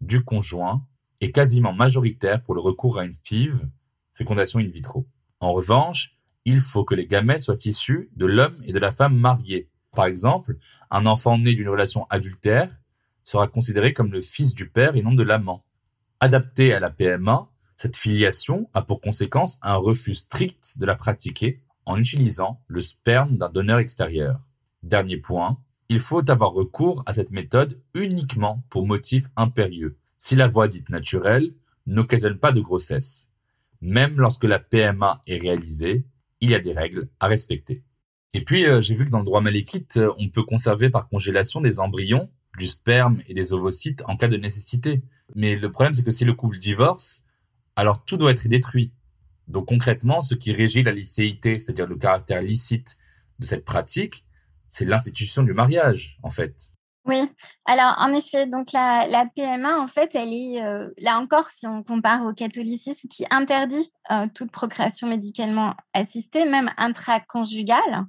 [0.00, 0.86] du conjoint
[1.20, 3.66] et quasiment majoritaire pour le recours à une FIV,
[4.14, 5.06] fécondation in vitro.
[5.40, 9.16] En revanche, il faut que les gamètes soient issus de l'homme et de la femme
[9.16, 10.56] mariés, par exemple,
[10.90, 12.70] un enfant né d'une relation adultère
[13.24, 15.64] sera considéré comme le fils du père et non de l'amant.
[16.20, 21.62] Adapté à la PMA, cette filiation a pour conséquence un refus strict de la pratiquer
[21.86, 24.38] en utilisant le sperme d'un donneur extérieur.
[24.82, 30.46] Dernier point, il faut avoir recours à cette méthode uniquement pour motifs impérieux, si la
[30.46, 31.54] voie dite naturelle
[31.86, 33.30] n'occasionne pas de grossesse.
[33.80, 36.04] Même lorsque la PMA est réalisée,
[36.40, 37.82] il y a des règles à respecter.
[38.32, 41.08] Et puis, euh, j'ai vu que dans le droit malékite, euh, on peut conserver par
[41.08, 45.02] congélation des embryons, du sperme et des ovocytes en cas de nécessité.
[45.34, 47.22] Mais le problème, c'est que si le couple divorce,
[47.76, 48.92] alors tout doit être détruit.
[49.48, 52.96] Donc concrètement, ce qui régit la licéité, c'est-à-dire le caractère licite
[53.38, 54.24] de cette pratique,
[54.68, 56.72] c'est l'institution du mariage, en fait.
[57.04, 57.22] Oui,
[57.66, 61.66] alors en effet, donc la, la PMA, en fait, elle est, euh, là encore, si
[61.66, 63.92] on compare au catholicisme, qui interdit
[64.34, 68.06] toute procréation médicalement assistée, même intraconjugale.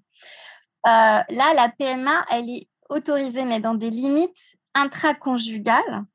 [0.87, 6.05] Euh, là, la PMA, elle est autorisée, mais dans des limites intraconjugales,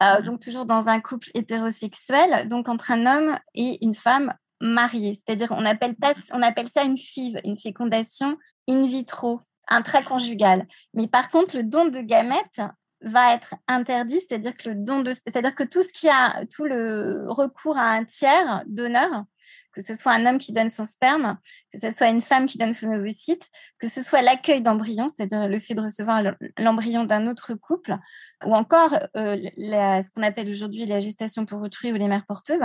[0.00, 0.22] mmh.
[0.24, 5.14] donc toujours dans un couple hétérosexuel, donc entre un homme et une femme mariée.
[5.14, 5.94] C'est-à-dire, on appelle,
[6.32, 8.36] on appelle ça une FIV, une fécondation
[8.68, 10.66] in vitro intraconjugal.
[10.94, 12.60] Mais par contre, le don de gamètes
[13.02, 16.64] va être interdit, c'est-à-dire que le don de, c'est-à-dire que tout ce qui a, tout
[16.64, 19.24] le recours à un tiers donneur,
[19.72, 21.38] que ce soit un homme qui donne son sperme,
[21.72, 25.48] que ce soit une femme qui donne son ovocyte, que ce soit l'accueil d'embryon, c'est-à-dire
[25.48, 26.22] le fait de recevoir
[26.58, 27.96] l'embryon d'un autre couple,
[28.44, 32.64] ou encore euh, ce qu'on appelle aujourd'hui la gestation pour autrui ou les mères porteuses,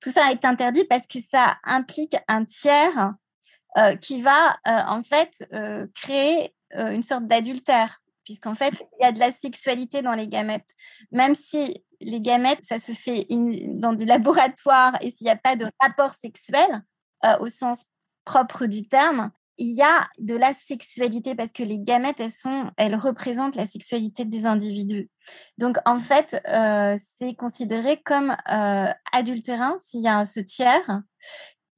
[0.00, 3.12] tout ça est interdit parce que ça implique un tiers
[3.78, 5.48] euh, qui va euh, en fait
[5.94, 10.68] créer une sorte d'adultère, puisqu'en fait, il y a de la sexualité dans les gamètes.
[11.12, 15.56] Même si les gamètes, ça se fait dans des laboratoires et s'il n'y a pas
[15.56, 16.82] de rapport sexuel
[17.40, 17.86] au sens
[18.24, 22.70] propre du terme, il y a de la sexualité parce que les gamètes, elles sont,
[22.76, 25.10] elles représentent la sexualité des individus.
[25.58, 28.36] Donc en fait, c'est considéré comme
[29.12, 31.02] adultérin s'il y a ce tiers.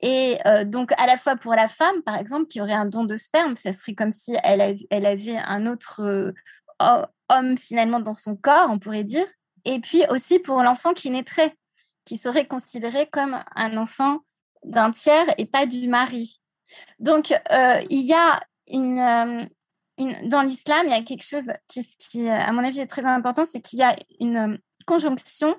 [0.01, 3.05] Et euh, donc, à la fois pour la femme, par exemple, qui aurait un don
[3.05, 4.61] de sperme, ça serait comme si elle,
[5.07, 9.27] avait un autre euh, homme finalement dans son corps, on pourrait dire.
[9.65, 11.55] Et puis aussi pour l'enfant qui naîtrait,
[12.05, 14.21] qui serait considéré comme un enfant
[14.65, 16.41] d'un tiers et pas du mari.
[16.99, 19.49] Donc, euh, il y a une,
[19.99, 23.05] une dans l'islam, il y a quelque chose qui, qui, à mon avis, est très
[23.05, 25.55] important, c'est qu'il y a une conjonction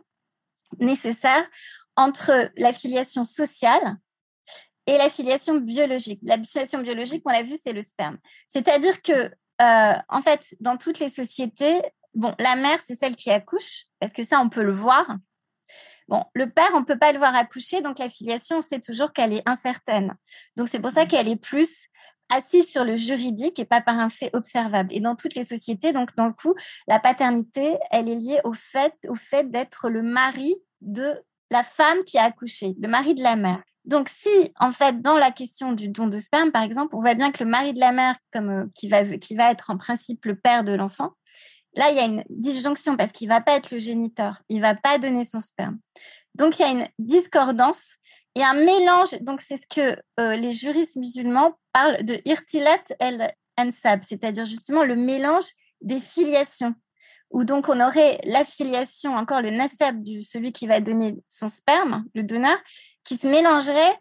[0.79, 1.47] nécessaire
[1.95, 3.97] entre la filiation sociale,
[4.89, 6.19] et la filiation biologique.
[6.23, 8.17] La filiation biologique, on l'a vu, c'est le sperme.
[8.47, 9.29] C'est-à-dire que,
[9.61, 11.79] euh, en fait, dans toutes les sociétés,
[12.13, 15.07] bon, la mère, c'est celle qui accouche, parce que ça, on peut le voir.
[16.07, 19.13] Bon, le père, on peut pas le voir accoucher, donc la filiation, on sait toujours
[19.13, 20.15] qu'elle est incertaine.
[20.57, 21.69] Donc c'est pour ça qu'elle est plus
[22.29, 24.89] assise sur le juridique et pas par un fait observable.
[24.91, 26.55] Et dans toutes les sociétés, donc dans le coup,
[26.87, 31.19] la paternité, elle est liée au fait, au fait d'être le mari de
[31.51, 33.61] la femme qui a accouché, le mari de la mère.
[33.85, 37.15] Donc, si, en fait, dans la question du don de sperme, par exemple, on voit
[37.15, 39.77] bien que le mari de la mère, comme, euh, qui, va, qui va être en
[39.77, 41.13] principe le père de l'enfant,
[41.75, 44.75] là, il y a une disjonction parce qu'il va pas être le géniteur, il va
[44.75, 45.79] pas donner son sperme.
[46.35, 47.95] Donc, il y a une discordance
[48.35, 49.19] et un mélange.
[49.21, 54.83] Donc, c'est ce que euh, les juristes musulmans parlent de irtilat el ansab, c'est-à-dire justement
[54.83, 55.45] le mélange
[55.81, 56.75] des filiations
[57.31, 62.05] où donc on aurait l'affiliation, encore le nasab de celui qui va donner son sperme,
[62.15, 62.57] le donneur,
[63.03, 63.99] qui se mélangerait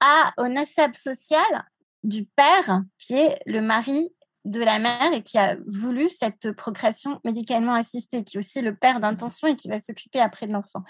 [0.00, 1.64] à, au nasab social
[2.02, 7.20] du père, qui est le mari de la mère et qui a voulu cette procréation
[7.24, 10.82] médicalement assistée, qui est aussi le père d'intention et qui va s'occuper après de l'enfant.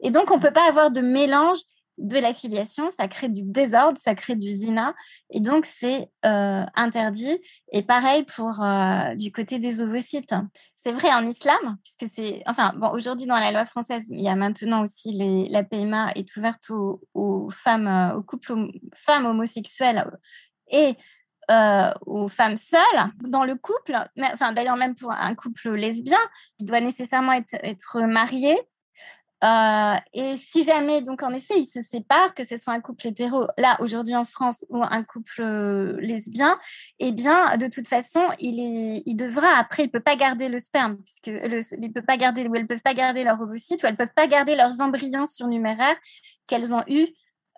[0.00, 1.58] Et donc, on ne peut pas avoir de mélange
[1.98, 4.94] de l'affiliation, ça crée du désordre, ça crée du zina,
[5.30, 7.38] et donc c'est euh, interdit.
[7.72, 10.34] Et pareil pour euh, du côté des ovocytes.
[10.76, 14.28] C'est vrai en islam, puisque c'est, enfin, bon, aujourd'hui dans la loi française, il y
[14.28, 20.06] a maintenant aussi les, la PMA est ouverte aux, femmes, euh, aux couples femmes homosexuelles
[20.70, 20.94] et
[22.06, 22.80] aux femmes seules
[23.20, 26.18] dans le couple, mais, enfin d'ailleurs même pour un couple lesbien,
[26.58, 28.56] il doit nécessairement être, être marié.
[29.44, 33.06] Euh, et si jamais, donc en effet, ils se séparent, que ce soit un couple
[33.06, 36.58] hétéro, là aujourd'hui en France, ou un couple euh, lesbien,
[36.98, 40.58] eh bien, de toute façon, il, est, il devra, après, il peut pas garder le
[40.58, 43.86] sperme, puisque le, il peut pas garder, ou elles peuvent pas garder leur ovocyte, ou
[43.86, 45.96] elles peuvent pas garder leurs embryons surnuméraires
[46.48, 47.06] qu'elles ont eus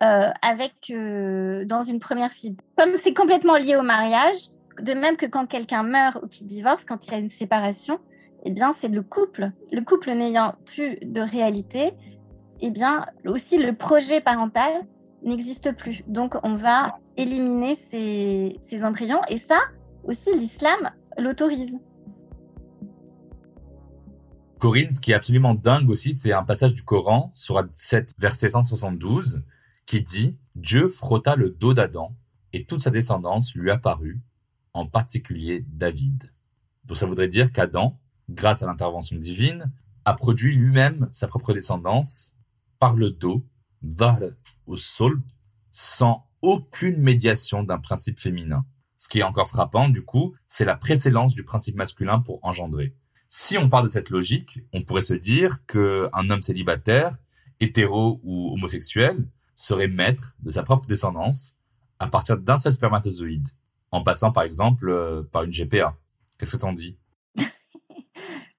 [0.01, 2.63] euh, avec, euh, dans une première fibre.
[2.77, 4.37] Comme c'est complètement lié au mariage,
[4.81, 7.99] de même que quand quelqu'un meurt ou qu'il divorce, quand il y a une séparation,
[8.43, 9.51] eh bien, c'est le couple.
[9.71, 11.91] Le couple n'ayant plus de réalité,
[12.61, 14.71] eh bien, aussi le projet parental
[15.23, 16.03] n'existe plus.
[16.07, 19.21] Donc, on va éliminer ces, ces embryons.
[19.29, 19.59] Et ça,
[20.03, 21.77] aussi, l'islam l'autorise.
[24.57, 28.51] Corinne, ce qui est absolument dingue aussi, c'est un passage du Coran, sur 7, verset
[28.51, 29.43] 172,
[29.91, 32.15] qui dit Dieu frotta le dos d'Adam
[32.53, 34.21] et toute sa descendance lui apparut,
[34.71, 36.33] en particulier David.
[36.85, 37.99] Donc ça voudrait dire qu'Adam
[38.29, 39.69] grâce à l'intervention divine,
[40.05, 42.37] a produit lui-même sa propre descendance
[42.79, 43.45] par le dos,
[43.81, 44.21] vers
[44.65, 45.21] au sol,
[45.71, 48.65] sans aucune médiation d'un principe féminin.
[48.95, 52.95] Ce qui est encore frappant, du coup, c'est la précédence du principe masculin pour engendrer.
[53.27, 57.17] Si on part de cette logique, on pourrait se dire qu'un homme célibataire,
[57.59, 59.27] hétéro ou homosexuel,
[59.61, 61.55] serait maître de sa propre descendance
[61.99, 63.47] à partir d'un seul spermatozoïde,
[63.91, 65.95] en passant par exemple euh, par une GPA.
[66.37, 66.97] Qu'est-ce que t'en dis?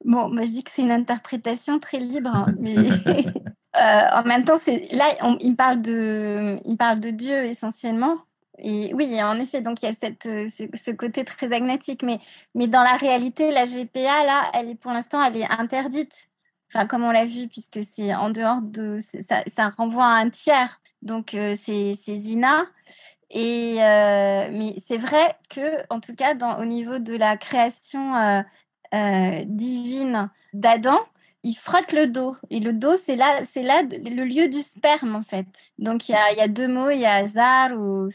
[0.04, 2.74] Bon, moi je dis que c'est une interprétation très libre, hein, mais
[3.06, 5.04] euh, en même temps, c'est là,
[5.40, 8.18] il parle de, il parle de Dieu essentiellement.
[8.58, 12.20] Et oui, en effet, donc il y a cette, euh, ce, côté très agnatique, mais,
[12.54, 16.28] mais dans la réalité, la GPA, là, elle est pour l'instant, elle est interdite.
[16.72, 18.98] Enfin, comme on l'a vu, puisque c'est en dehors de.
[19.28, 20.80] Ça, ça, renvoie à un tiers.
[21.02, 22.64] Donc, euh, c'est Zina.
[23.30, 28.44] Et, euh, mais c'est vrai que, en tout cas, au niveau de la création
[29.46, 31.00] divine d'Adam,
[31.42, 32.36] il frotte le dos.
[32.50, 35.46] Et le dos, c'est là, c'est là le lieu du sperme, en fait.
[35.78, 38.08] Donc, il y a, deux mots, il y a Zar ou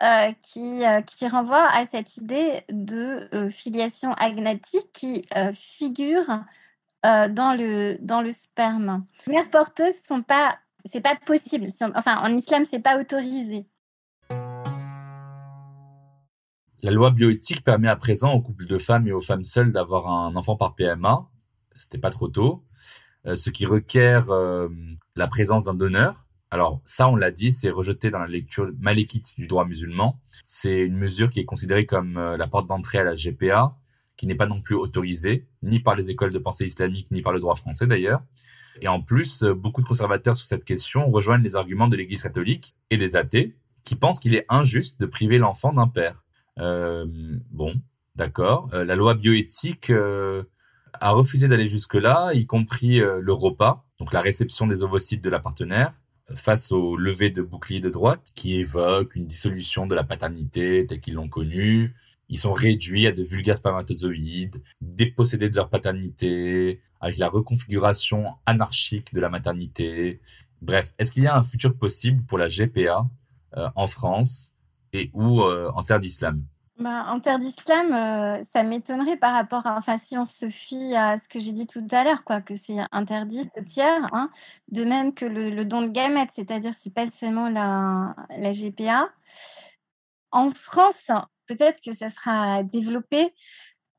[0.00, 6.44] euh, qui, euh, qui à cette idée de euh, filiation agnatique qui figure
[7.02, 9.04] dans, le, dans le sperme.
[9.26, 11.66] Les mères porteuses sont pas, c'est pas possible.
[11.94, 13.66] Enfin, en islam, c'est pas autorisé.
[16.80, 20.06] La loi bioéthique permet à présent aux couples de femmes et aux femmes seules d'avoir
[20.06, 21.28] un enfant par PMA
[21.78, 22.64] c'était pas trop tôt,
[23.26, 24.68] euh, ce qui requiert euh,
[25.16, 26.26] la présence d'un donneur.
[26.50, 30.20] Alors ça, on l'a dit, c'est rejeté dans la lecture malékite du droit musulman.
[30.42, 33.76] C'est une mesure qui est considérée comme euh, la porte d'entrée à la GPA,
[34.16, 37.32] qui n'est pas non plus autorisée, ni par les écoles de pensée islamique, ni par
[37.32, 38.22] le droit français d'ailleurs.
[38.80, 42.74] Et en plus, beaucoup de conservateurs sur cette question rejoignent les arguments de l'Église catholique
[42.90, 46.24] et des athées, qui pensent qu'il est injuste de priver l'enfant d'un père.
[46.58, 47.06] Euh,
[47.50, 47.74] bon,
[48.16, 48.68] d'accord.
[48.72, 49.92] la loi bioéthique
[50.94, 55.30] a refusé d'aller jusque-là, y compris euh, le repas, donc la réception des ovocytes de
[55.30, 55.92] la partenaire,
[56.34, 61.00] face au lever de bouclier de droite qui évoque une dissolution de la paternité telle
[61.00, 61.94] qu'ils l'ont connue.
[62.28, 69.14] Ils sont réduits à de vulgaires spermatozoïdes, dépossédés de leur paternité, avec la reconfiguration anarchique
[69.14, 70.20] de la maternité.
[70.60, 73.06] Bref, est-ce qu'il y a un futur possible pour la GPA
[73.56, 74.52] euh, en France
[74.92, 76.44] et ou euh, en terre d'islam?
[76.78, 80.94] Bah, en terre d'islam, euh, ça m'étonnerait par rapport à, enfin, si on se fie
[80.94, 84.30] à ce que j'ai dit tout à l'heure, quoi, que c'est interdit ce tiers, hein,
[84.70, 89.08] de même que le, don de gamètes, c'est-à-dire c'est pas seulement la, la GPA.
[90.30, 91.10] En France,
[91.48, 93.34] peut-être que ça sera développé.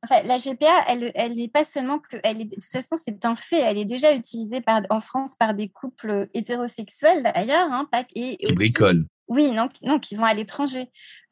[0.04, 3.26] Enfin, la GPA, elle, elle n'est pas seulement que, elle est, de toute façon, c'est
[3.26, 7.90] un fait, elle est déjà utilisée par, en France par des couples hétérosexuels d'ailleurs, hein,
[8.16, 8.74] et, et aussi,
[9.30, 10.86] oui, non, non, qui vont à l'étranger,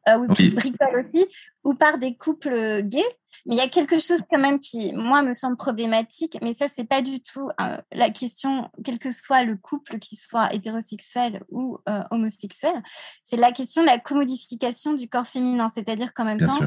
[0.07, 1.25] euh, ou qui bricolent aussi,
[1.63, 3.01] ou par des couples gays.
[3.47, 6.67] Mais il y a quelque chose quand même qui, moi, me semble problématique, mais ça,
[6.75, 11.43] c'est pas du tout euh, la question, quel que soit le couple, qui soit hétérosexuel
[11.49, 12.83] ou euh, homosexuel,
[13.23, 15.69] c'est la question de la commodification du corps féminin.
[15.73, 16.59] C'est-à-dire qu'en même temps,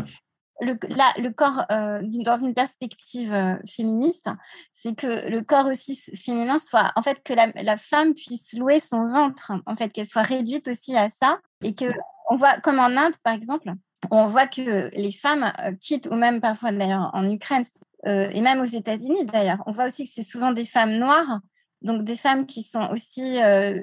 [0.60, 0.78] le,
[1.22, 4.28] le corps, euh, dans une perspective euh, féministe,
[4.72, 8.80] c'est que le corps aussi féminin soit, en fait, que la, la, femme puisse louer
[8.80, 11.86] son ventre, en fait, qu'elle soit réduite aussi à ça, et que
[12.30, 13.72] on voit, comme en Inde, par exemple,
[14.10, 17.64] on voit que les femmes euh, quittent, ou même parfois d'ailleurs en Ukraine,
[18.06, 21.40] et même aux États-Unis d'ailleurs, on voit aussi que c'est souvent des femmes noires
[21.82, 23.82] donc des femmes qui sont aussi euh,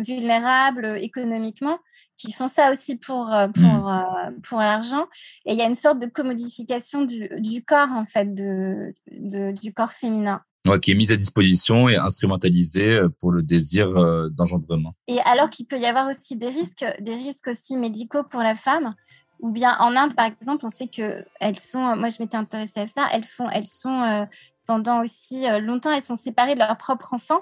[0.00, 1.78] vulnérables économiquement,
[2.16, 5.06] qui font ça aussi pour euh, pour euh, pour l'argent.
[5.46, 9.52] Et il y a une sorte de commodification du, du corps en fait de, de
[9.52, 10.42] du corps féminin.
[10.82, 13.90] qui est mise à disposition et instrumentalisée pour le désir
[14.30, 14.94] d'engendrement.
[15.08, 18.54] Et alors qu'il peut y avoir aussi des risques, des risques aussi médicaux pour la
[18.54, 18.94] femme,
[19.42, 22.80] ou bien en Inde par exemple, on sait que elles sont, moi je m'étais intéressée
[22.80, 24.26] à ça, elles font, elles sont
[24.70, 27.40] pendant aussi euh, longtemps, elles sont séparées de leurs propres enfants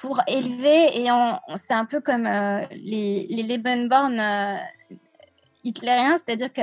[0.00, 1.00] pour élever.
[1.00, 1.06] Et
[1.62, 4.56] c'est un peu comme euh, les, les Lebensborn euh,
[5.62, 6.62] hitlériens, c'est-à-dire que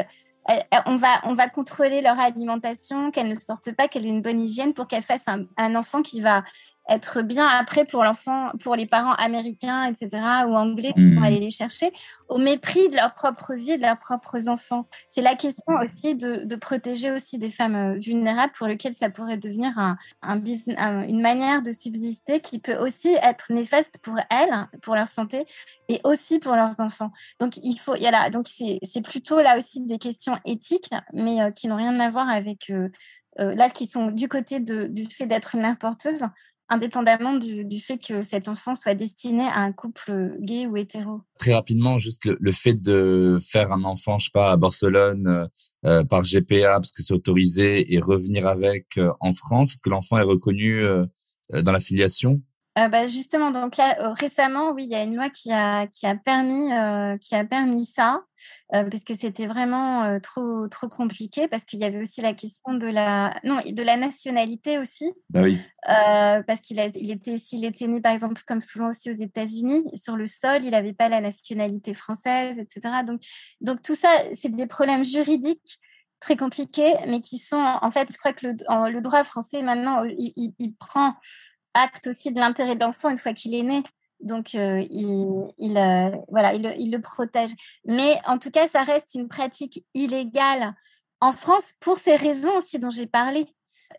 [0.85, 4.43] on va, on va contrôler leur alimentation, qu'elles ne sortent pas, qu'elles aient une bonne
[4.43, 6.43] hygiène pour qu'elles fassent un, enfant qui va
[6.89, 11.23] être bien après pour l'enfant, pour les parents américains, etc., ou anglais qui vont mmh.
[11.23, 11.91] aller les chercher,
[12.29, 14.87] au mépris de leur propre vie et de leurs propres enfants.
[15.07, 19.09] C'est la question aussi de, de, protéger aussi des femmes euh, vulnérables pour lesquelles ça
[19.09, 24.17] pourrait devenir un, un business, une manière de subsister qui peut aussi être néfaste pour
[24.29, 25.45] elles, pour leur santé
[25.89, 27.11] et aussi pour leurs enfants.
[27.39, 30.89] Donc il faut, il y a là, donc c'est plutôt là aussi des questions éthiques,
[31.13, 32.71] mais euh, qui n'ont rien à voir avec
[33.39, 36.25] euh, là qui sont du côté de, du fait d'être une mère porteuse
[36.69, 41.21] indépendamment du, du, fait que cet enfant soit destiné à un couple gay ou hétéro.
[41.39, 45.47] Très rapidement, juste le, fait de faire un enfant, je sais pas, à Barcelone euh,
[45.85, 49.89] euh par GPA parce que c'est autorisé et revenir avec euh, en France, est-ce que
[49.89, 51.05] l'enfant est reconnu euh,
[51.63, 52.41] dans la filiation
[52.77, 55.87] euh, bah, justement, donc là, euh, récemment, oui, il y a une loi qui a,
[55.87, 58.23] qui a, permis, euh, qui a permis ça,
[58.71, 62.85] parce que c'était vraiment trop, trop compliqué, parce qu'il y avait aussi la question de
[62.85, 65.11] la, non, de la nationalité aussi.
[65.29, 65.59] Bah oui.
[65.83, 70.15] parce qu'il il était, s'il était né, par exemple, comme souvent aussi aux États-Unis, sur
[70.15, 73.03] le sol, il n'avait pas la nationalité française, etc.
[73.05, 73.21] Donc,
[73.59, 75.79] donc tout ça, c'est des problèmes juridiques
[76.19, 80.03] très compliqués, mais qui sont, en fait, je crois que le, le droit français, maintenant,
[80.03, 81.15] il, il prend
[81.77, 83.83] acte aussi de l'intérêt de l'enfant une fois qu'il est né.
[84.19, 87.51] Donc, euh, il, euh, voilà, il, le protège.
[87.85, 90.73] Mais en tout cas, ça reste une pratique illégale
[91.21, 93.45] en France pour ces raisons aussi dont j'ai parlé.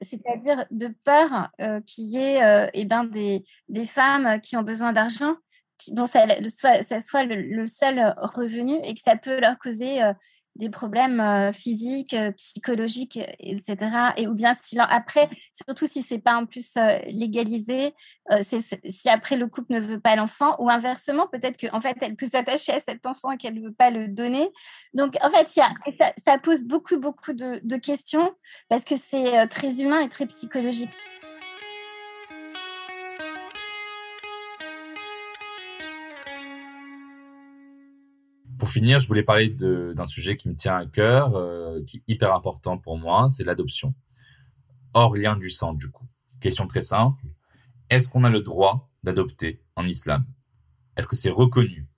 [0.02, 4.92] C'est-à-dire de peur euh, qu'il y ait eh ben, des, des, femmes qui ont besoin
[4.92, 5.34] d'argent,
[5.88, 10.02] dont ça, soit, ça soit le, le, seul revenu et que ça peut leur causer
[10.58, 13.76] des problèmes euh, physiques, euh, psychologiques, etc.
[14.16, 17.94] Et ou bien si après, surtout si c'est pas en plus euh, légalisé,
[18.42, 22.26] si après le couple ne veut pas l'enfant, ou inversement, peut-être qu'en fait elle peut
[22.26, 24.50] s'attacher à cet enfant et qu'elle ne veut pas le donner.
[24.94, 28.32] Donc en fait, ça, pose beaucoup beaucoup de questions
[28.68, 30.90] parce que c'est très humain et très psychologique.
[38.68, 42.02] Pour finir, je voulais parler d'un sujet qui me tient à cœur, euh, qui est
[42.06, 43.94] hyper important pour moi, c'est l'adoption.
[44.92, 46.04] Hors lien du sang, du coup.
[46.38, 47.24] Question très simple.
[47.88, 50.26] Est-ce qu'on a le droit d'adopter en islam?
[50.98, 51.88] Est-ce que c'est reconnu?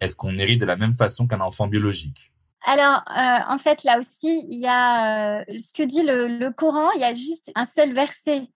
[0.00, 2.32] Est-ce qu'on hérite de la même façon qu'un enfant biologique?
[2.66, 6.90] Alors, euh, en fait, là aussi, il y a euh, ce que dit le, Coran,
[6.96, 8.48] il y a juste un seul verset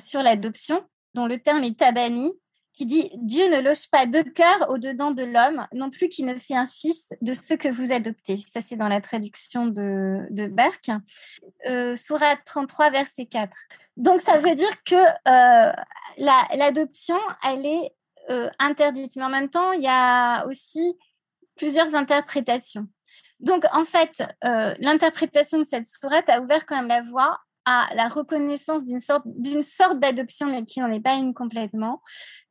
[0.00, 0.84] sur l'adoption,
[1.14, 2.32] dont le terme est tabani,
[2.80, 6.34] qui dit Dieu ne loge pas deux cœurs au-dedans de l'homme, non plus qu'il ne
[6.36, 8.38] fait un fils de ceux que vous adoptez.
[8.38, 10.88] Ça, c'est dans la traduction de, de Berck.
[11.66, 11.94] Euh,
[12.46, 13.54] 33, verset 4.
[13.98, 15.72] Donc, ça veut dire que euh,
[16.56, 17.94] l'adoption, elle est
[18.30, 19.14] euh, interdite.
[19.16, 20.96] Mais en même temps, il y a aussi
[21.56, 22.88] plusieurs interprétations.
[23.40, 24.22] Donc, en fait,
[24.78, 29.22] l'interprétation de cette sourate a ouvert quand même la voie à la reconnaissance d'une sorte
[29.26, 32.02] d'une sorte d'adoption, mais qui n'en est pas une complètement,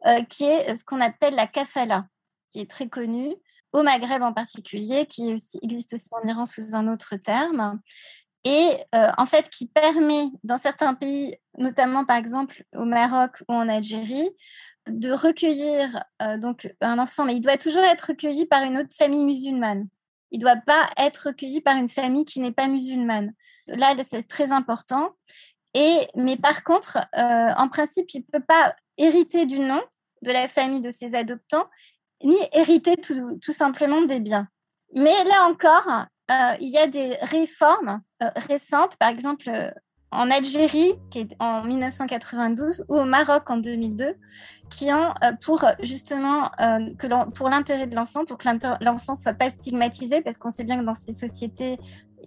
[0.06, 2.08] euh, qui est ce qu'on appelle la kafala,
[2.54, 3.36] qui est très connue
[3.74, 5.30] au Maghreb en particulier, qui
[5.62, 7.82] existe aussi en Iran sous un autre terme,
[8.46, 13.54] et euh, en fait qui permet dans certains pays, notamment par exemple au Maroc ou
[13.54, 14.30] en Algérie,
[14.88, 18.96] de recueillir euh, donc un enfant, mais il doit toujours être recueilli par une autre
[18.98, 19.90] famille musulmane.
[20.32, 23.34] Il ne doit pas être recueilli par une famille qui n'est pas musulmane.
[23.78, 25.12] Là, c'est très important.
[25.74, 29.82] Et, mais par contre, euh, en principe, il ne peut pas hériter du nom
[30.22, 31.68] de la famille de ses adoptants,
[32.24, 34.48] ni hériter tout, simplement des biens.
[34.94, 39.50] Mais là encore, euh, il y a des réformes euh, récentes, par exemple
[40.12, 44.16] en Algérie, qui est en 1992, ou au Maroc en 2002,
[44.72, 45.14] qui ont
[45.46, 50.50] pour justement que pour l'intérêt de l'enfant, pour que l'enfant soit pas stigmatisé, parce qu'on
[50.50, 51.78] sait bien que dans ces sociétés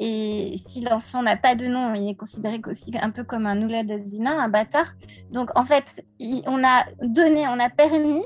[0.01, 3.61] et si l'enfant n'a pas de nom, il est considéré aussi un peu comme un
[3.63, 4.95] oulad d'Azina, un bâtard.
[5.31, 6.05] Donc en fait,
[6.47, 8.23] on a donné, on a permis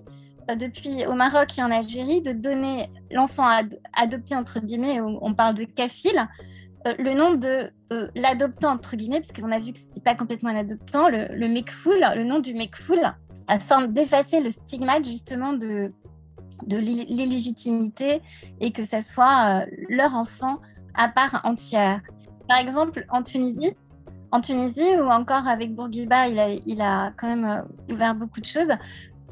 [0.50, 3.48] euh, depuis au Maroc et en Algérie de donner l'enfant
[3.94, 6.28] adopté entre guillemets, on parle de kafil,
[6.86, 10.14] euh, le nom de euh, l'adoptant entre guillemets, parce qu'on a vu que c'était pas
[10.14, 13.00] complètement un adoptant, le, le mekfoul, le nom du mekfoul,
[13.48, 15.92] afin d'effacer le stigmate justement de
[16.66, 18.22] de l'illégitimité
[18.60, 20.58] et que ça soit leur enfant
[20.96, 22.00] à part entière.
[22.48, 23.74] Par exemple, en Tunisie,
[24.30, 28.72] en Tunisie ou encore avec Bourguiba, il a, quand même euh, ouvert beaucoup de choses.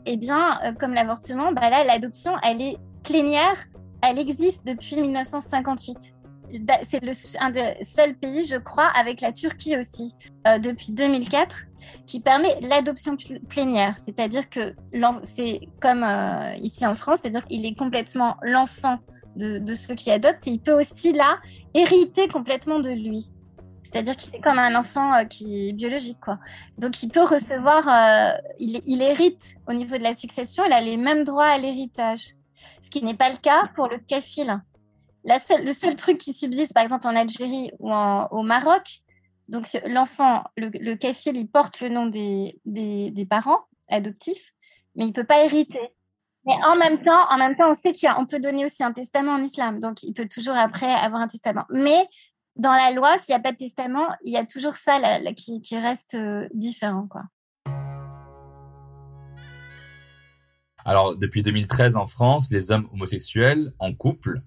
[0.07, 3.57] Eh bien, euh, comme l'avortement, bah là, l'adoption, elle est plénière,
[4.03, 6.15] elle existe depuis 1958.
[6.89, 10.15] C'est un des seuls pays, je crois, avec la Turquie aussi,
[10.47, 11.67] euh, depuis 2004,
[12.07, 13.17] qui permet l'adoption
[13.49, 13.95] plénière.
[14.05, 14.75] C'est-à-dire que
[15.23, 16.07] c'est comme
[16.59, 18.99] ici en France, c'est-à-dire qu'il est complètement l'enfant
[19.37, 21.39] de, ceux qui adoptent, et il peut aussi là
[21.75, 23.31] hériter complètement de lui.
[23.83, 26.39] C'est-à-dire qu'il c'est comme un enfant euh, qui est biologique, quoi.
[26.79, 30.97] Donc il peut recevoir, euh, il, hérite au niveau de la succession, il a les
[30.97, 32.35] mêmes droits à l'héritage,
[32.83, 34.61] ce qui n'est pas le cas pour le kafil.
[35.25, 39.05] Le seul truc qui subsiste, par exemple en Algérie ou au Maroc,
[39.49, 44.53] donc l'enfant, le, le il porte le nom des, des, parents adoptifs,
[44.97, 45.94] mais il peut pas hériter.
[46.47, 49.33] Mais en même temps, en même temps, on sait qu'on peut donner aussi un testament
[49.33, 49.81] en islam.
[49.81, 51.65] Donc, il peut toujours après avoir un testament.
[51.71, 52.07] Mais
[52.57, 55.01] dans la loi, s'il n'y a pas de testament, il y a toujours ça
[55.35, 57.07] qui, reste euh, différent.
[57.09, 57.23] Quoi.
[60.85, 64.43] Alors, depuis 2013 en France, les hommes homosexuels en couple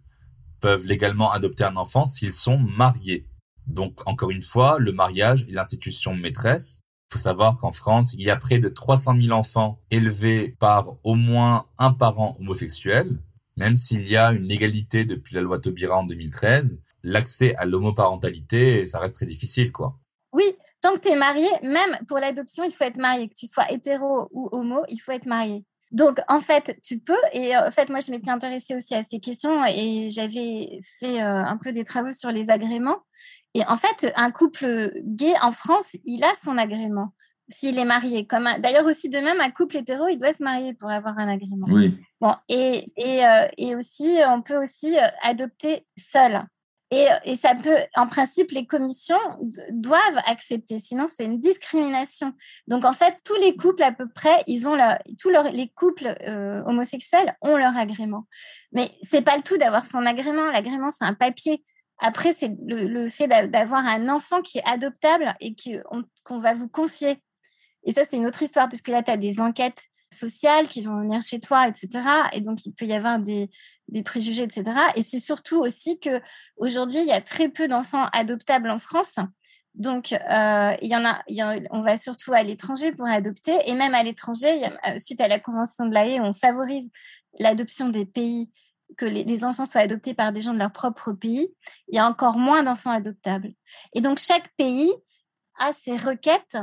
[0.62, 3.28] peuvent légalement adopter un enfant s'ils sont mariés.
[3.66, 8.22] Donc, encore une fois, le mariage est l'institution maîtresse Il faut savoir qu'en France, il
[8.22, 13.20] y a près de 300 000 enfants élevés par au moins un parent homosexuel.
[13.56, 18.86] Même s'il y a une légalité depuis la loi Taubira en 2013, l'accès à l'homoparentalité,
[18.88, 19.98] ça reste très difficile, quoi.
[20.34, 20.44] Oui,
[20.82, 23.30] tant que tu es marié, même pour l'adoption, il faut être marié.
[23.30, 25.64] Que tu sois hétéro ou homo, il faut être marié.
[25.92, 27.18] Donc, en fait, tu peux.
[27.32, 31.44] Et en fait, moi, je m'étais intéressée aussi à ces questions et j'avais fait euh,
[31.46, 33.00] un peu des travaux sur les agréments.
[33.58, 37.14] Et en fait, un couple gay en France, il a son agrément
[37.50, 38.28] s'il est marié.
[38.28, 41.28] Comme D'ailleurs, aussi de même, un couple hétéro, il doit se marier pour avoir un
[41.28, 41.66] agrément.
[41.68, 41.98] Oui.
[42.22, 46.44] Bon, et, et, euh, et aussi, on peut aussi euh, adopter seul.
[46.92, 49.18] Et, et, ça peut, en principe, les commissions
[49.72, 52.32] doivent accepter, sinon c'est une discrimination.
[52.68, 56.16] Donc en fait, tous les couples à peu près, ils ont leur, tous les couples
[56.22, 58.26] euh, homosexuels ont leur agrément.
[58.72, 60.50] Mais c'est pas le tout d'avoir son agrément.
[60.50, 61.62] L'agrément, c'est un papier.
[62.00, 65.56] Après, c'est le, fait d'avoir un enfant qui est adoptable et
[66.24, 67.18] qu'on va vous confier.
[67.86, 71.00] Et ça, c'est une autre histoire, puisque là, tu as des enquêtes sociales qui vont
[71.00, 71.90] venir chez toi, etc.
[72.34, 73.50] Et donc, il peut y avoir des,
[73.88, 74.64] des préjugés, etc.
[74.96, 76.22] Et c'est surtout aussi que
[76.58, 79.16] aujourd'hui, il y a très peu d'enfants adoptables en France.
[79.78, 81.24] Donc, euh, il, y en a,
[81.72, 83.54] on va surtout à l'étranger pour adopter.
[83.68, 86.90] Et même à l'étranger, euh, suite à la Convention de l'AE, on favorise
[87.40, 88.52] l'adoption des pays,
[88.96, 91.50] que les, les, enfants soient adoptés par des gens de leur propre pays.
[91.90, 93.54] Il y a encore moins d'enfants adoptables.
[93.94, 94.92] Et donc, chaque pays
[95.60, 96.58] a ses requêtes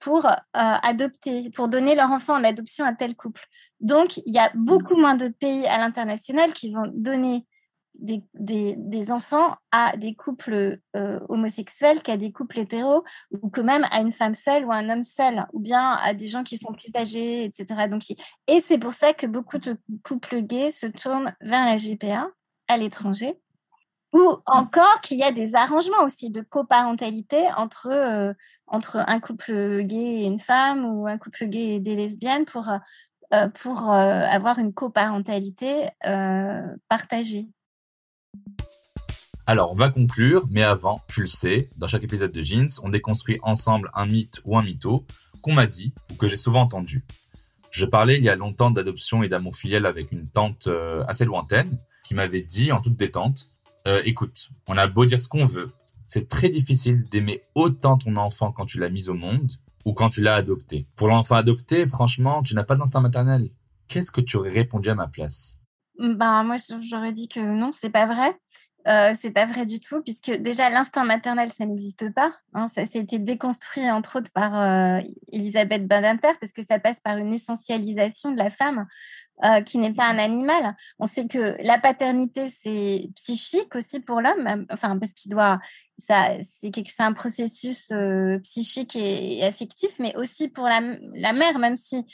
[0.00, 3.46] pour euh, adopter, pour donner leur enfant en adoption à tel couple.
[3.80, 7.46] Donc, il y a beaucoup moins de pays à l'international qui vont donner
[8.00, 13.04] des, enfants à des couples euh, homosexuels qu'à des couples hétéros
[13.42, 16.14] ou que même à une femme seule ou à un homme seul ou bien à
[16.14, 17.88] des gens qui sont plus âgés, etc.
[17.88, 18.02] Donc,
[18.46, 22.28] et c'est pour ça que beaucoup de couples gays se tournent vers la GPA
[22.68, 23.38] à l'étranger
[24.12, 28.32] ou encore qu'il y a des arrangements aussi de coparentalité entre euh,
[28.66, 32.68] entre un couple gay et une femme ou un couple gay et des lesbiennes pour,
[33.32, 35.88] euh, pour avoir une coparentalité
[36.88, 37.48] partagée.
[39.50, 42.88] Alors, on va conclure, mais avant, tu le sais, dans chaque épisode de Jeans, on
[42.88, 45.04] déconstruit ensemble un mythe ou un mytho
[45.42, 47.04] qu'on m'a dit ou que j'ai souvent entendu.
[47.72, 50.68] Je parlais il y a longtemps d'adoption et d'amour filial avec une tante
[51.08, 53.48] assez lointaine qui m'avait dit en toute détente
[54.04, 55.72] écoute, on a beau dire ce qu'on veut,
[56.06, 59.50] c'est très difficile d'aimer autant ton enfant quand tu l'as mis au monde
[59.84, 60.86] ou quand tu l'as adopté.
[60.94, 63.50] Pour l'enfant adopté, franchement, tu n'as pas d'instinct maternel.
[63.88, 65.56] Qu'est-ce que tu aurais répondu à ma place?
[65.98, 66.54] Ben moi,
[66.88, 68.38] j'aurais dit que non, c'est pas vrai.
[68.88, 72.32] Euh, c'est pas vrai du tout, puisque déjà l'instinct maternel, ça n'existe pas.
[72.54, 75.00] Hein, ça, a été déconstruit entre autres par euh,
[75.32, 78.86] Elisabeth Badinter, parce que ça passe par une essentialisation de la femme
[79.44, 80.74] euh, qui n'est pas un animal.
[80.98, 85.60] On sait que la paternité, c'est psychique aussi pour l'homme, enfin parce qu'il doit,
[85.98, 86.28] ça,
[86.60, 92.04] c'est un processus euh, psychique et, affectif, mais aussi pour la mère, même si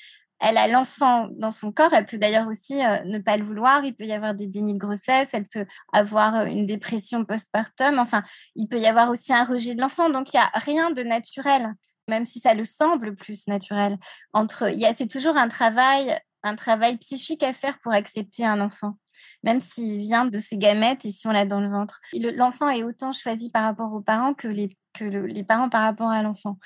[0.40, 1.92] elle a l'enfant dans son corps.
[1.92, 3.84] Elle peut d'ailleurs aussi euh, ne pas le vouloir.
[3.84, 5.28] Il peut y avoir des dénis de grossesse.
[5.32, 7.98] Elle peut avoir euh, une dépression postpartum.
[7.98, 8.22] Enfin,
[8.54, 10.10] il peut y avoir aussi un rejet de l'enfant.
[10.10, 11.74] Donc, il n'y a rien de naturel,
[12.08, 13.96] même si ça le semble plus naturel.
[14.32, 18.98] Entre, c'est toujours un travail, un travail psychique à faire pour accepter un enfant.
[19.42, 22.00] Même s'il vient de ses gamètes et si on l'a dans le ventre.
[22.12, 26.58] L'enfant est autant choisi par rapport aux parents que les parents par rapport à l'enfant.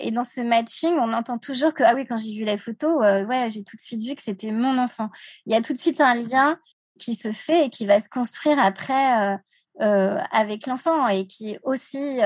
[0.00, 3.02] Et dans ce matching, on entend toujours que, ah oui, quand j'ai vu la photo,
[3.02, 5.10] euh, ouais, j'ai tout de suite vu que c'était mon enfant.
[5.46, 6.58] Il y a tout de suite un lien
[6.98, 9.36] qui se fait et qui va se construire après euh,
[9.80, 12.18] euh, avec l'enfant et qui aussi,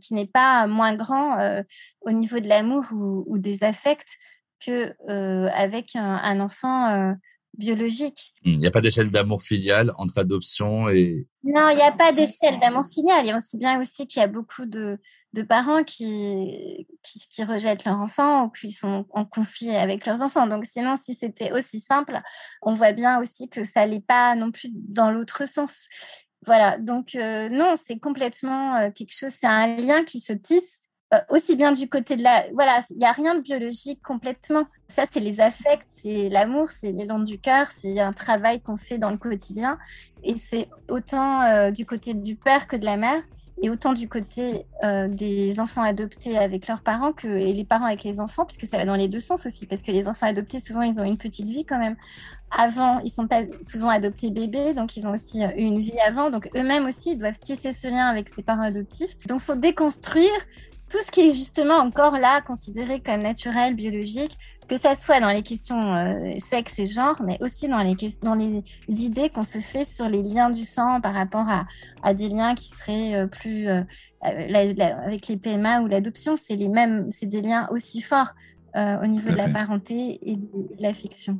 [0.00, 1.62] qui n'est pas moins grand
[2.02, 4.18] au niveau de l'amour ou, des affects
[4.60, 4.94] que
[5.52, 7.14] avec un, un enfant
[7.56, 8.34] biologique.
[8.42, 11.26] Il n'y a pas d'échelle d'amour filial entre adoption et...
[11.42, 13.24] Non, il n'y a pas d'échelle d'amour filial.
[13.24, 14.98] Il y a aussi bien aussi qu'il y a beaucoup de,
[15.36, 20.46] de parents qui, qui, rejettent leur enfant ou qui sont en conflit avec leurs enfants.
[20.46, 22.20] Donc sinon, si c'était aussi simple,
[22.62, 25.88] on voit bien aussi que ça n'est pas non plus dans l'autre sens.
[26.46, 30.80] Voilà, donc euh, non, c'est complètement euh, quelque chose, c'est un lien qui se tisse
[31.12, 32.44] euh, aussi bien du côté de la...
[32.54, 34.64] Voilà, il n'y a rien de biologique complètement.
[34.88, 38.98] Ça, c'est les affects, c'est l'amour, c'est l'élan du cœur, c'est un travail qu'on fait
[38.98, 39.78] dans le quotidien.
[40.22, 43.22] Et c'est autant du côté du père que de la mère
[43.62, 47.86] et autant du côté euh, des enfants adoptés avec leurs parents que et les parents
[47.86, 50.26] avec les enfants, puisque ça va dans les deux sens aussi, parce que les enfants
[50.26, 51.96] adoptés, souvent, ils ont une petite vie quand même.
[52.50, 56.30] Avant, ils sont pas souvent adoptés bébés, donc ils ont aussi eu une vie avant,
[56.30, 59.16] donc eux-mêmes aussi, ils doivent tisser ce lien avec ses parents adoptifs.
[59.26, 60.30] Donc, faut déconstruire
[60.88, 65.28] tout ce qui est justement encore là considéré comme naturel, biologique, que ça soit dans
[65.28, 69.58] les questions euh, sexe et genre, mais aussi dans les, dans les idées qu'on se
[69.58, 71.66] fait sur les liens du sang par rapport à,
[72.02, 73.82] à des liens qui seraient euh, plus euh,
[74.22, 78.34] avec les PMA ou l'adoption, c'est les mêmes, c'est des liens aussi forts
[78.74, 81.38] au niveau de la parenté et de l'affection.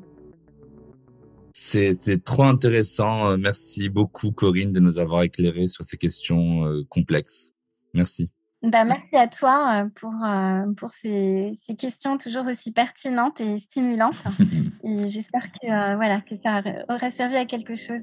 [1.53, 3.37] C'est trop intéressant.
[3.37, 7.53] Merci beaucoup Corinne de nous avoir éclairé sur ces questions complexes.
[7.93, 8.31] Merci.
[8.63, 13.59] Bah, merci à toi euh, pour, euh, pour ces, ces, questions toujours aussi pertinentes et
[13.59, 14.25] stimulantes.
[14.83, 18.03] et j'espère que, euh, voilà, que ça aura servi à quelque chose.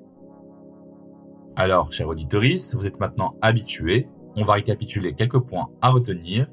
[1.55, 4.07] Alors, cher auditoris, vous êtes maintenant habitués.
[4.35, 6.49] On va récapituler quelques points à retenir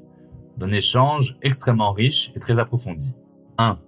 [0.57, 3.15] d'un échange extrêmement riche et très approfondi.
[3.57, 3.79] 1.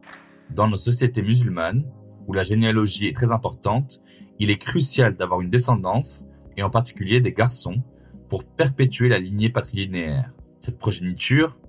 [0.52, 1.84] Dans nos sociétés musulmanes,
[2.28, 4.02] où la généalogie est très importante,
[4.40, 6.24] il est crucial d'avoir une descendance,
[6.56, 7.84] et en particulier des garçons,
[8.34, 10.32] pour perpétuer la lignée patrilinéaire.
[10.60, 11.60] Cette progéniture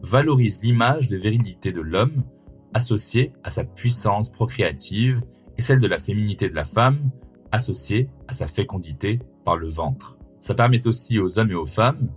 [0.00, 2.24] valorise l'image de virilité de l'homme
[2.72, 5.20] associée à sa puissance procréative
[5.58, 7.10] et celle de la féminité de la femme
[7.52, 10.16] associée à sa fécondité par le ventre.
[10.40, 12.08] Ça permet aussi aux hommes et aux femmes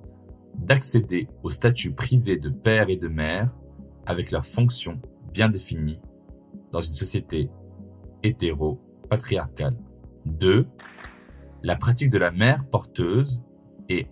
[0.55, 3.57] d'accéder au statut prisé de père et de mère
[4.05, 5.01] avec leurs fonctions
[5.33, 5.99] bien définies
[6.71, 7.49] dans une société
[8.23, 9.75] hétéro-patriarcale.
[10.25, 10.65] 2.
[11.63, 13.43] La pratique de la mère porteuse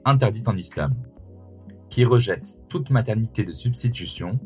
[0.06, 0.96] interdite en islam,
[1.90, 4.40] qui rejette toute maternité de substitution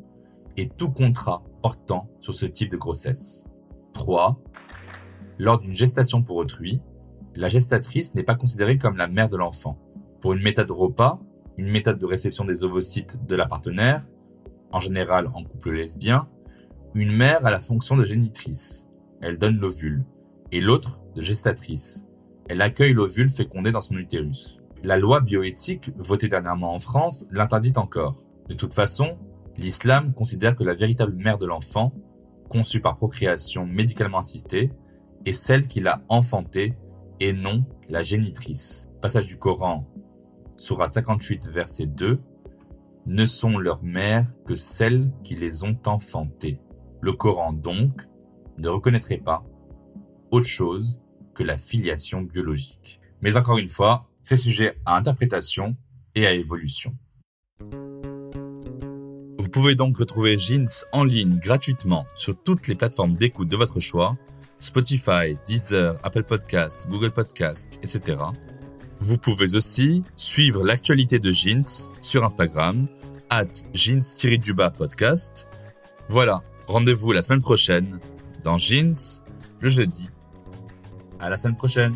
[0.57, 3.43] et tout contrat portant sur ce type de grossesse.
[3.93, 4.39] 3.
[5.39, 6.81] Lors d'une gestation pour autrui,
[7.35, 9.79] la gestatrice n'est pas considérée comme la mère de l'enfant.
[10.19, 11.19] Pour une méthode repas,
[11.57, 14.01] une méthode de réception des ovocytes de la partenaire,
[14.71, 16.27] en général en couple lesbien,
[16.93, 18.85] une mère a la fonction de génitrice.
[19.21, 20.03] Elle donne l'ovule.
[20.51, 22.05] Et l'autre de gestatrice.
[22.49, 24.60] Elle accueille l'ovule fécondé dans son utérus.
[24.83, 28.25] La loi bioéthique votée dernièrement en France l'interdit encore.
[28.47, 29.19] De toute façon,
[29.57, 31.93] l'islam considère que la véritable mère de l'enfant,
[32.49, 34.71] conçue par procréation médicalement assistée,
[35.25, 36.75] est celle qui l'a enfanté
[37.19, 38.89] et non la génitrice.
[39.01, 39.87] Passage du Coran,
[40.55, 42.19] Surat 58, verset 2,
[43.05, 46.59] ne sont leurs mères que celles qui les ont enfantées.
[47.01, 48.01] Le Coran donc
[48.57, 49.43] ne reconnaîtrait pas
[50.31, 51.01] autre chose
[51.35, 52.99] que la filiation biologique.
[53.21, 55.75] Mais encore une fois, c'est sujet à interprétation
[56.15, 56.95] et à évolution.
[59.37, 63.79] Vous pouvez donc retrouver Jeans en ligne gratuitement sur toutes les plateformes d'écoute de votre
[63.79, 64.15] choix,
[64.59, 68.17] Spotify, Deezer, Apple Podcast, Google Podcast, etc.
[68.99, 72.87] Vous pouvez aussi suivre l'actualité de Jeans sur Instagram,
[73.31, 75.47] at jeans-podcast.
[76.07, 77.99] Voilà, rendez-vous la semaine prochaine
[78.43, 79.23] dans Jeans,
[79.59, 80.09] le jeudi.
[81.19, 81.95] À la semaine prochaine.